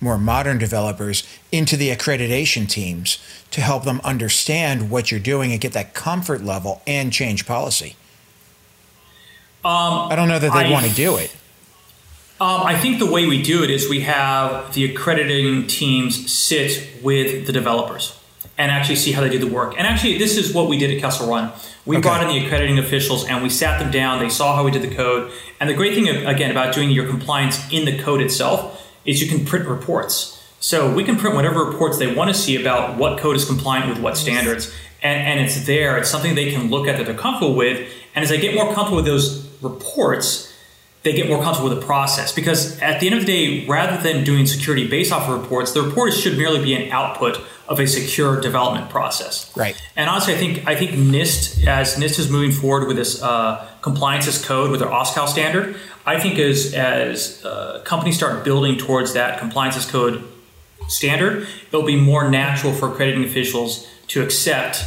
[0.00, 3.18] more modern developers, into the accreditation teams
[3.52, 7.96] to help them understand what you're doing and get that comfort level and change policy?
[9.64, 11.34] Um, I don't know that they'd I, want to do it.
[12.40, 16.88] Um, I think the way we do it is we have the accrediting teams sit
[17.00, 18.18] with the developers
[18.58, 19.74] and actually see how they do the work.
[19.78, 21.52] And actually, this is what we did at Kessel Run.
[21.86, 22.02] We okay.
[22.02, 24.18] brought in the accrediting officials and we sat them down.
[24.18, 25.30] They saw how we did the code.
[25.60, 29.28] And the great thing, again, about doing your compliance in the code itself is you
[29.28, 30.42] can print reports.
[30.58, 33.88] So we can print whatever reports they want to see about what code is compliant
[33.88, 34.74] with what standards.
[35.02, 35.98] And, and it's there.
[35.98, 37.88] It's something they can look at that they're comfortable with.
[38.16, 40.53] And as they get more comfortable with those reports,
[41.04, 42.32] they get more comfortable with the process.
[42.32, 45.72] Because at the end of the day, rather than doing security based off of reports,
[45.72, 47.38] the reports should merely be an output
[47.68, 49.54] of a secure development process.
[49.56, 49.80] Right.
[49.96, 53.66] And honestly, I think I think NIST, as NIST is moving forward with this uh,
[53.82, 58.76] compliance as code with their OSCAL standard, I think as as uh, companies start building
[58.76, 60.24] towards that compliance as code
[60.88, 64.84] standard, it'll be more natural for accrediting officials to accept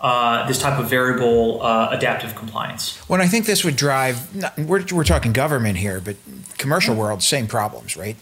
[0.00, 3.00] uh, this type of variable uh, adaptive compliance.
[3.08, 6.16] Well, I think this would drive, we're, we're talking government here, but
[6.56, 8.16] commercial world, same problems, right?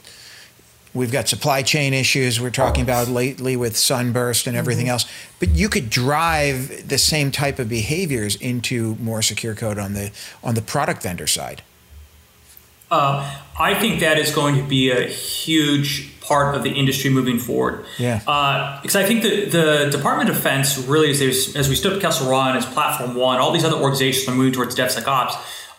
[0.95, 4.93] We've got supply chain issues we're talking about lately with sunburst and everything mm-hmm.
[4.93, 5.07] else.
[5.39, 10.11] But you could drive the same type of behaviors into more secure code on the
[10.43, 11.63] on the product vendor side.
[12.91, 17.39] Uh, I think that is going to be a huge part of the industry moving
[17.39, 17.85] forward.
[17.99, 18.21] Yeah.
[18.27, 22.01] Uh, because I think the, the Department of Defense really, is as we stood up
[22.01, 25.35] Kessel Run, as Platform One, all these other organizations are moving towards DevSecOps.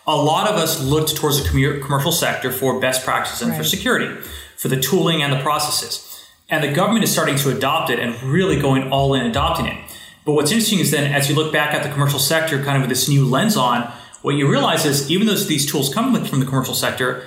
[0.06, 3.58] A lot of us looked towards the commercial sector for best practices and right.
[3.58, 4.20] for security,
[4.56, 6.06] for the tooling and the processes.
[6.48, 9.78] And the government is starting to adopt it and really going all in adopting it.
[10.24, 12.82] But what's interesting is then as you look back at the commercial sector kind of
[12.82, 13.90] with this new lens on,
[14.22, 17.24] what you realize is even though these tools come from the commercial sector,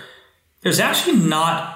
[0.61, 1.72] there's actually not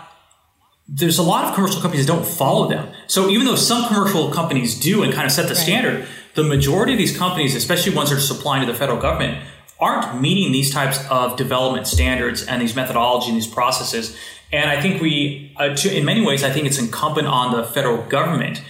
[0.88, 2.90] there's a lot of commercial companies that don't follow them.
[3.08, 5.58] So even though some commercial companies do and kind of set the right.
[5.58, 9.44] standard, the majority of these companies, especially ones that are supplying to the federal government,
[9.80, 14.18] aren't meeting these types of development standards and these methodology and these processes.
[14.52, 17.64] And I think we, uh, to, in many ways, I think it's incumbent on the
[17.64, 18.62] federal government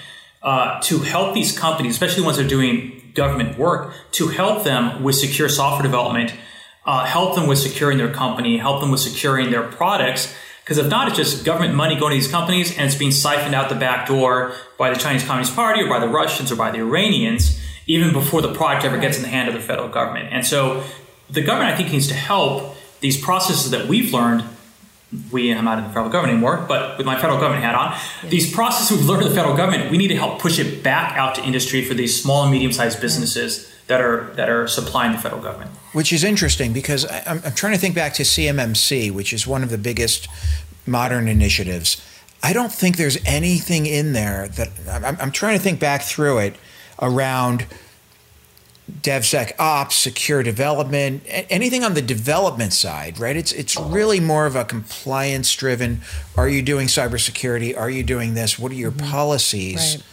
[0.41, 4.63] uh, to help these companies, especially the ones that are doing government work to help
[4.63, 6.33] them with secure software development,
[6.85, 10.33] uh, help them with securing their company, help them with securing their products.
[10.67, 13.55] Because if not, it's just government money going to these companies and it's being siphoned
[13.55, 16.71] out the back door by the Chinese Communist Party or by the Russians or by
[16.71, 20.27] the Iranians, even before the product ever gets in the hand of the federal government.
[20.33, 20.83] And so
[21.29, 24.43] the government, I think, needs to help these processes that we've learned
[25.31, 28.29] we I'm not in the federal government anymore, but with my federal government hat on,
[28.29, 31.17] these processes we've learned in the federal government, we need to help push it back
[31.17, 35.13] out to industry for these small and medium sized businesses that are that are supplying
[35.13, 35.71] the federal government.
[35.93, 39.63] Which is interesting because I'm, I'm trying to think back to CMMC, which is one
[39.63, 40.27] of the biggest
[40.87, 42.01] modern initiatives.
[42.43, 46.39] I don't think there's anything in there that I'm, I'm trying to think back through
[46.39, 46.55] it
[47.01, 47.65] around
[49.01, 53.35] DevSecOps, secure development, anything on the development side, right?
[53.35, 56.01] It's it's really more of a compliance driven.
[56.37, 57.77] Are you doing cybersecurity?
[57.77, 58.57] Are you doing this?
[58.57, 59.11] What are your mm-hmm.
[59.11, 59.95] policies?
[59.95, 60.03] Right.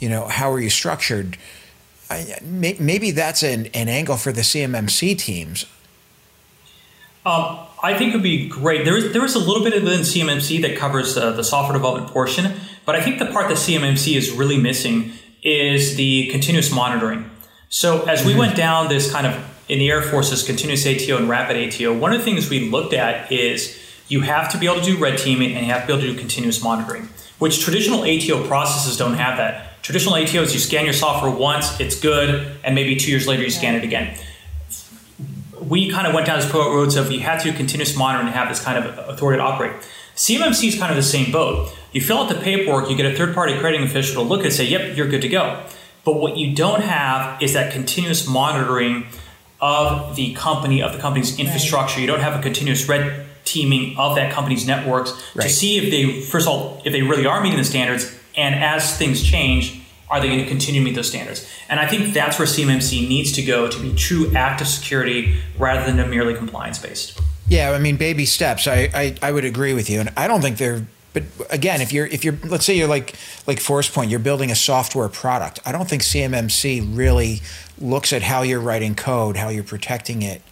[0.00, 1.36] You know, how are you structured?
[2.08, 5.66] I, maybe that's an, an angle for the CMMC teams.
[7.26, 8.86] Um, I think it would be great.
[8.86, 12.10] There is there is a little bit within CMMC that covers uh, the software development
[12.10, 12.54] portion,
[12.86, 15.12] but I think the part that CMMC is really missing
[15.42, 17.28] is the continuous monitoring.
[17.68, 18.38] So as we mm-hmm.
[18.38, 19.34] went down this kind of
[19.68, 22.94] in the Air Force's continuous ATO and rapid ATO, one of the things we looked
[22.94, 23.78] at is
[24.08, 26.02] you have to be able to do red teaming and you have to be able
[26.06, 29.82] to do continuous monitoring, which traditional ATO processes don't have that.
[29.82, 33.42] Traditional ATO is you scan your software once, it's good, and maybe two years later
[33.42, 34.16] you scan it again
[35.68, 38.48] we kind of went down this road of you had to continuous monitoring and have
[38.48, 39.72] this kind of authority to operate.
[40.16, 41.74] CMMC is kind of the same boat.
[41.92, 44.46] You fill out the paperwork, you get a third party crediting official to look at
[44.46, 45.64] and say, yep, you're good to go.
[46.04, 49.06] But what you don't have is that continuous monitoring
[49.60, 51.96] of the company, of the company's infrastructure.
[51.96, 52.02] Right.
[52.02, 55.44] You don't have a continuous red teaming of that company's networks right.
[55.44, 58.54] to see if they, first of all, if they really are meeting the standards, and
[58.54, 61.48] as things change, are they going to continue to meet those standards?
[61.68, 65.84] And I think that's where CMMC needs to go to be true active security rather
[65.86, 67.20] than a merely compliance based.
[67.48, 68.66] Yeah, I mean, baby steps.
[68.66, 70.86] I, I, I would agree with you, and I don't think they're.
[71.12, 73.14] But again, if you're if you're let's say you're like
[73.46, 75.60] like Forcepoint, you're building a software product.
[75.64, 77.40] I don't think CMMC really
[77.78, 80.42] looks at how you're writing code, how you're protecting it,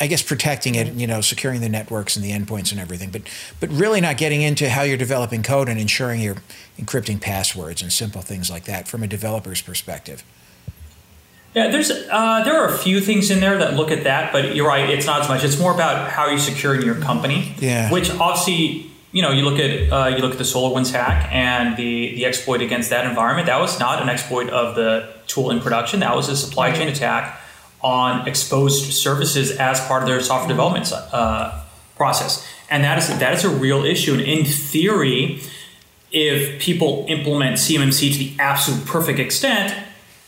[0.00, 3.22] I guess protecting it, you know, securing the networks and the endpoints and everything, but
[3.60, 6.42] but really not getting into how you're developing code and ensuring you're
[6.78, 10.24] encrypting passwords and simple things like that from a developer's perspective.
[11.54, 14.56] Yeah, there's uh, there are a few things in there that look at that, but
[14.56, 15.44] you're right, it's not as much.
[15.44, 17.54] It's more about how you're securing your company.
[17.58, 17.90] Yeah.
[17.92, 21.76] Which obviously, you know, you look at uh, you look at the SolarWinds hack and
[21.76, 23.46] the the exploit against that environment.
[23.46, 26.00] That was not an exploit of the tool in production.
[26.00, 27.40] That was a supply chain attack
[27.82, 31.62] on exposed services as part of their software development uh,
[31.96, 34.12] process, and that is that is a real issue.
[34.12, 35.40] And in theory,
[36.12, 39.74] if people implement CMMC to the absolute perfect extent,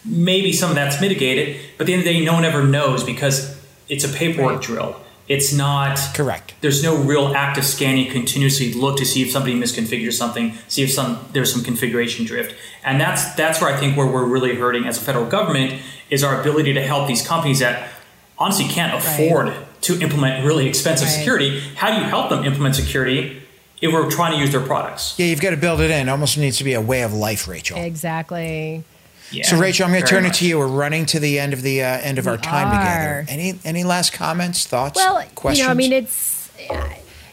[0.04, 1.60] maybe some of that's mitigated.
[1.76, 4.56] But at the end of the day, no one ever knows because it's a paperwork
[4.56, 4.62] right.
[4.62, 5.00] drill.
[5.28, 6.54] It's not correct.
[6.62, 8.06] There's no real active scanning.
[8.06, 12.24] You continuously look to see if somebody misconfigures something, see if some there's some configuration
[12.24, 15.80] drift, and that's that's where I think where we're really hurting as a federal government
[16.08, 17.90] is our ability to help these companies that
[18.38, 19.82] honestly can't afford right.
[19.82, 21.14] to implement really expensive right.
[21.14, 21.60] security.
[21.74, 23.42] How do you help them implement security
[23.82, 25.18] if we're trying to use their products?
[25.18, 26.08] Yeah, you've got to build it in.
[26.08, 27.78] It almost needs to be a way of life, Rachel.
[27.78, 28.84] Exactly.
[29.30, 30.36] Yeah, so Rachel, I'm going to turn much.
[30.36, 30.58] it to you.
[30.58, 33.22] We're running to the end of the uh, end of we our time are.
[33.22, 33.26] together.
[33.28, 35.58] Any any last comments, thoughts, well, questions?
[35.58, 36.50] You know, I mean, it's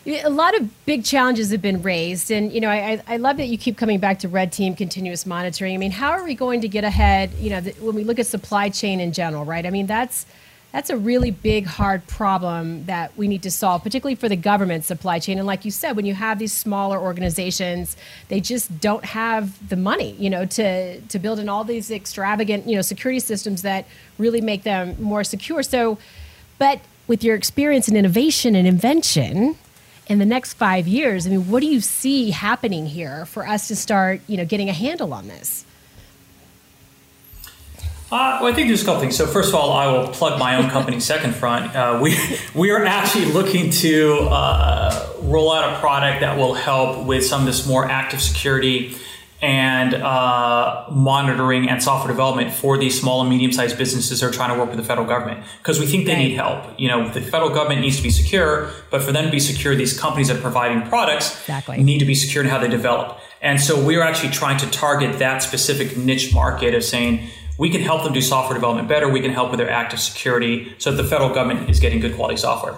[0.07, 3.47] a lot of big challenges have been raised, and you know, I, I love that
[3.47, 5.73] you keep coming back to red team continuous monitoring.
[5.73, 7.31] I mean, how are we going to get ahead?
[7.39, 9.65] You know, when we look at supply chain in general, right?
[9.65, 10.25] I mean, that's
[10.75, 14.83] that's a really big, hard problem that we need to solve, particularly for the government
[14.83, 15.37] supply chain.
[15.37, 17.95] And like you said, when you have these smaller organizations,
[18.27, 22.67] they just don't have the money, you know, to to build in all these extravagant,
[22.67, 23.85] you know, security systems that
[24.17, 25.63] really make them more secure.
[25.63, 25.97] So,
[26.59, 29.55] but with your experience in innovation and invention,
[30.07, 33.69] in the next five years, I mean, what do you see happening here for us
[33.69, 35.63] to start, you know, getting a handle on this?
[38.11, 39.17] Uh, well, I think there's a couple things.
[39.17, 41.75] So first of all, I will plug my own company, Second Front.
[41.75, 42.15] Uh, we
[42.53, 47.41] we are actually looking to uh, roll out a product that will help with some
[47.41, 48.95] of this more active security
[49.41, 54.51] and uh, monitoring and software development for these small and medium-sized businesses that are trying
[54.51, 56.19] to work with the federal government because we think they right.
[56.19, 56.63] need help.
[56.79, 59.75] You know, the federal government needs to be secure, but for them to be secure,
[59.75, 61.83] these companies that are providing products exactly.
[61.83, 63.19] need to be secure in how they develop.
[63.41, 67.27] And so we're actually trying to target that specific niche market of saying
[67.57, 69.07] we can help them do software development better.
[69.09, 72.15] We can help with their active security so that the federal government is getting good
[72.15, 72.75] quality software.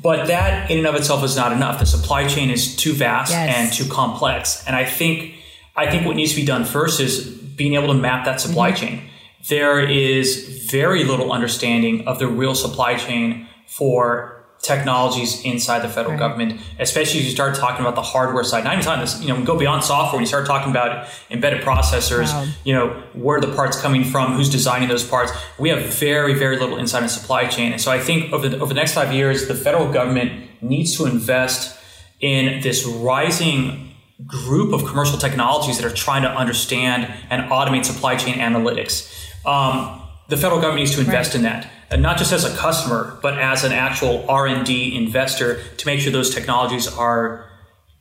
[0.00, 1.78] But that in and of itself is not enough.
[1.78, 3.54] The supply chain is too vast yes.
[3.56, 4.64] and too complex.
[4.66, 5.34] And I think
[5.76, 8.72] I think what needs to be done first is being able to map that supply
[8.72, 8.86] mm-hmm.
[8.86, 9.02] chain.
[9.48, 14.31] There is very little understanding of the real supply chain for
[14.62, 16.20] technologies inside the federal right.
[16.20, 18.62] government, especially as you start talking about the hardware side.
[18.62, 20.18] Not even talking this, you know, go beyond software.
[20.18, 22.46] When you start talking about embedded processors, wow.
[22.64, 25.32] you know, where the parts coming from, who's designing those parts.
[25.58, 27.72] We have very, very little insight in supply chain.
[27.72, 30.96] And so I think over the, over the next five years, the federal government needs
[30.96, 31.76] to invest
[32.20, 33.90] in this rising
[34.24, 39.12] group of commercial technologies that are trying to understand and automate supply chain analytics.
[39.44, 41.36] Um, the federal government needs to invest right.
[41.36, 46.00] in that not just as a customer, but as an actual R&D investor to make
[46.00, 47.48] sure those technologies are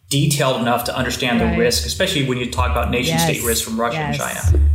[0.10, 1.52] detailed enough to understand right.
[1.52, 3.24] the risk, especially when you talk about nation yes.
[3.24, 4.20] state risk from Russia yes.
[4.20, 4.70] and China.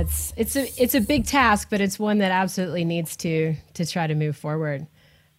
[0.00, 3.86] it's it's a it's a big task, but it's one that absolutely needs to to
[3.86, 4.86] try to move forward.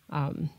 [0.09, 0.49] Um,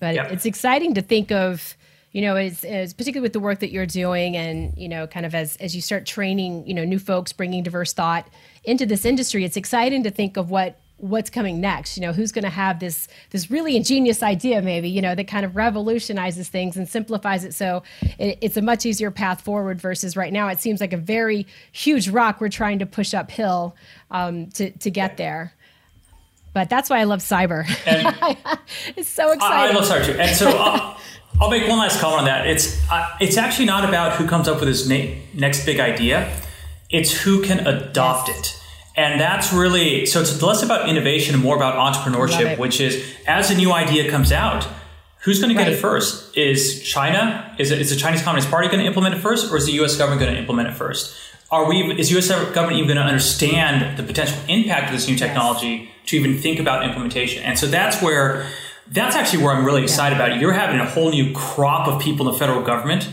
[0.00, 0.32] but yep.
[0.32, 1.76] it's exciting to think of
[2.14, 5.26] you know, it's, it's, particularly with the work that you're doing, and you know, kind
[5.26, 8.28] of as as you start training, you know, new folks, bringing diverse thought
[8.62, 9.44] into this industry.
[9.44, 12.78] It's exciting to think of what what's coming next you know who's going to have
[12.78, 17.44] this this really ingenious idea maybe you know that kind of revolutionizes things and simplifies
[17.44, 17.82] it so
[18.18, 21.46] it, it's a much easier path forward versus right now it seems like a very
[21.72, 23.74] huge rock we're trying to push uphill
[24.12, 25.52] um, to to get there
[26.54, 27.64] but that's why I love cyber.
[28.96, 29.42] it's so exciting.
[29.42, 30.12] I, I love cyber too.
[30.12, 30.96] And so I'll,
[31.40, 32.46] I'll, make one last comment on that.
[32.46, 36.34] It's uh, it's actually not about who comes up with this na- next big idea.
[36.90, 38.38] It's who can adopt yes.
[38.38, 38.63] it.
[38.96, 43.50] And that's really so it's less about innovation and more about entrepreneurship, which is as
[43.50, 44.66] a new idea comes out,
[45.22, 45.76] who's going to get right.
[45.76, 46.36] it first?
[46.36, 47.54] Is China?
[47.58, 49.72] Is, it, is the Chinese Communist Party going to implement it first, or is the
[49.72, 49.96] U.S.
[49.96, 51.16] government going to implement it first?
[51.50, 51.98] Are we?
[51.98, 52.28] Is U.S.
[52.28, 56.60] government even going to understand the potential impact of this new technology to even think
[56.60, 57.42] about implementation?
[57.42, 58.46] And so that's where
[58.90, 60.24] that's actually where I'm really excited yeah.
[60.24, 60.40] about it.
[60.40, 63.08] You're having a whole new crop of people in the federal government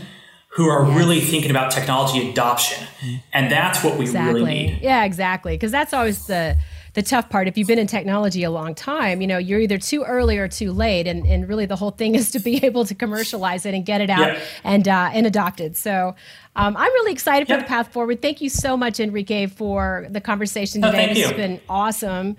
[0.54, 0.96] who are yes.
[0.98, 2.86] really thinking about technology adoption.
[3.32, 4.40] And that's what we exactly.
[4.40, 4.80] really need.
[4.82, 5.54] Yeah, exactly.
[5.54, 6.58] Because that's always the
[6.94, 7.48] the tough part.
[7.48, 10.46] If you've been in technology a long time, you know, you're either too early or
[10.46, 11.06] too late.
[11.06, 14.02] And, and really the whole thing is to be able to commercialize it and get
[14.02, 15.76] it out and uh, and adopted.
[15.76, 16.14] So
[16.54, 18.20] um, I'm really excited for the path forward.
[18.20, 21.10] Thank you so much, Enrique, for the conversation today.
[21.10, 22.36] Oh, this has been awesome.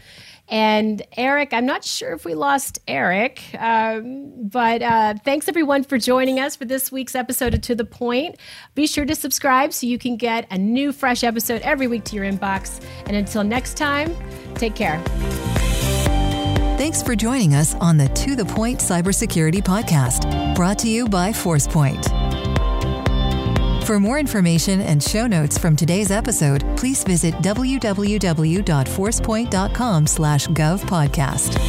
[0.49, 5.97] And Eric, I'm not sure if we lost Eric, um, but uh, thanks everyone for
[5.97, 8.37] joining us for this week's episode of To the Point.
[8.75, 12.15] Be sure to subscribe so you can get a new, fresh episode every week to
[12.15, 12.83] your inbox.
[13.05, 14.15] And until next time,
[14.55, 15.01] take care.
[16.77, 21.31] Thanks for joining us on the To the Point Cybersecurity Podcast, brought to you by
[21.31, 22.32] ForcePoint.
[23.83, 31.59] For more information and show notes from today's episode, please visit www.forcepoint.com slash govpodcast.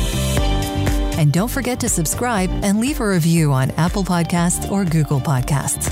[1.19, 5.91] And don't forget to subscribe and leave a review on Apple Podcasts or Google Podcasts.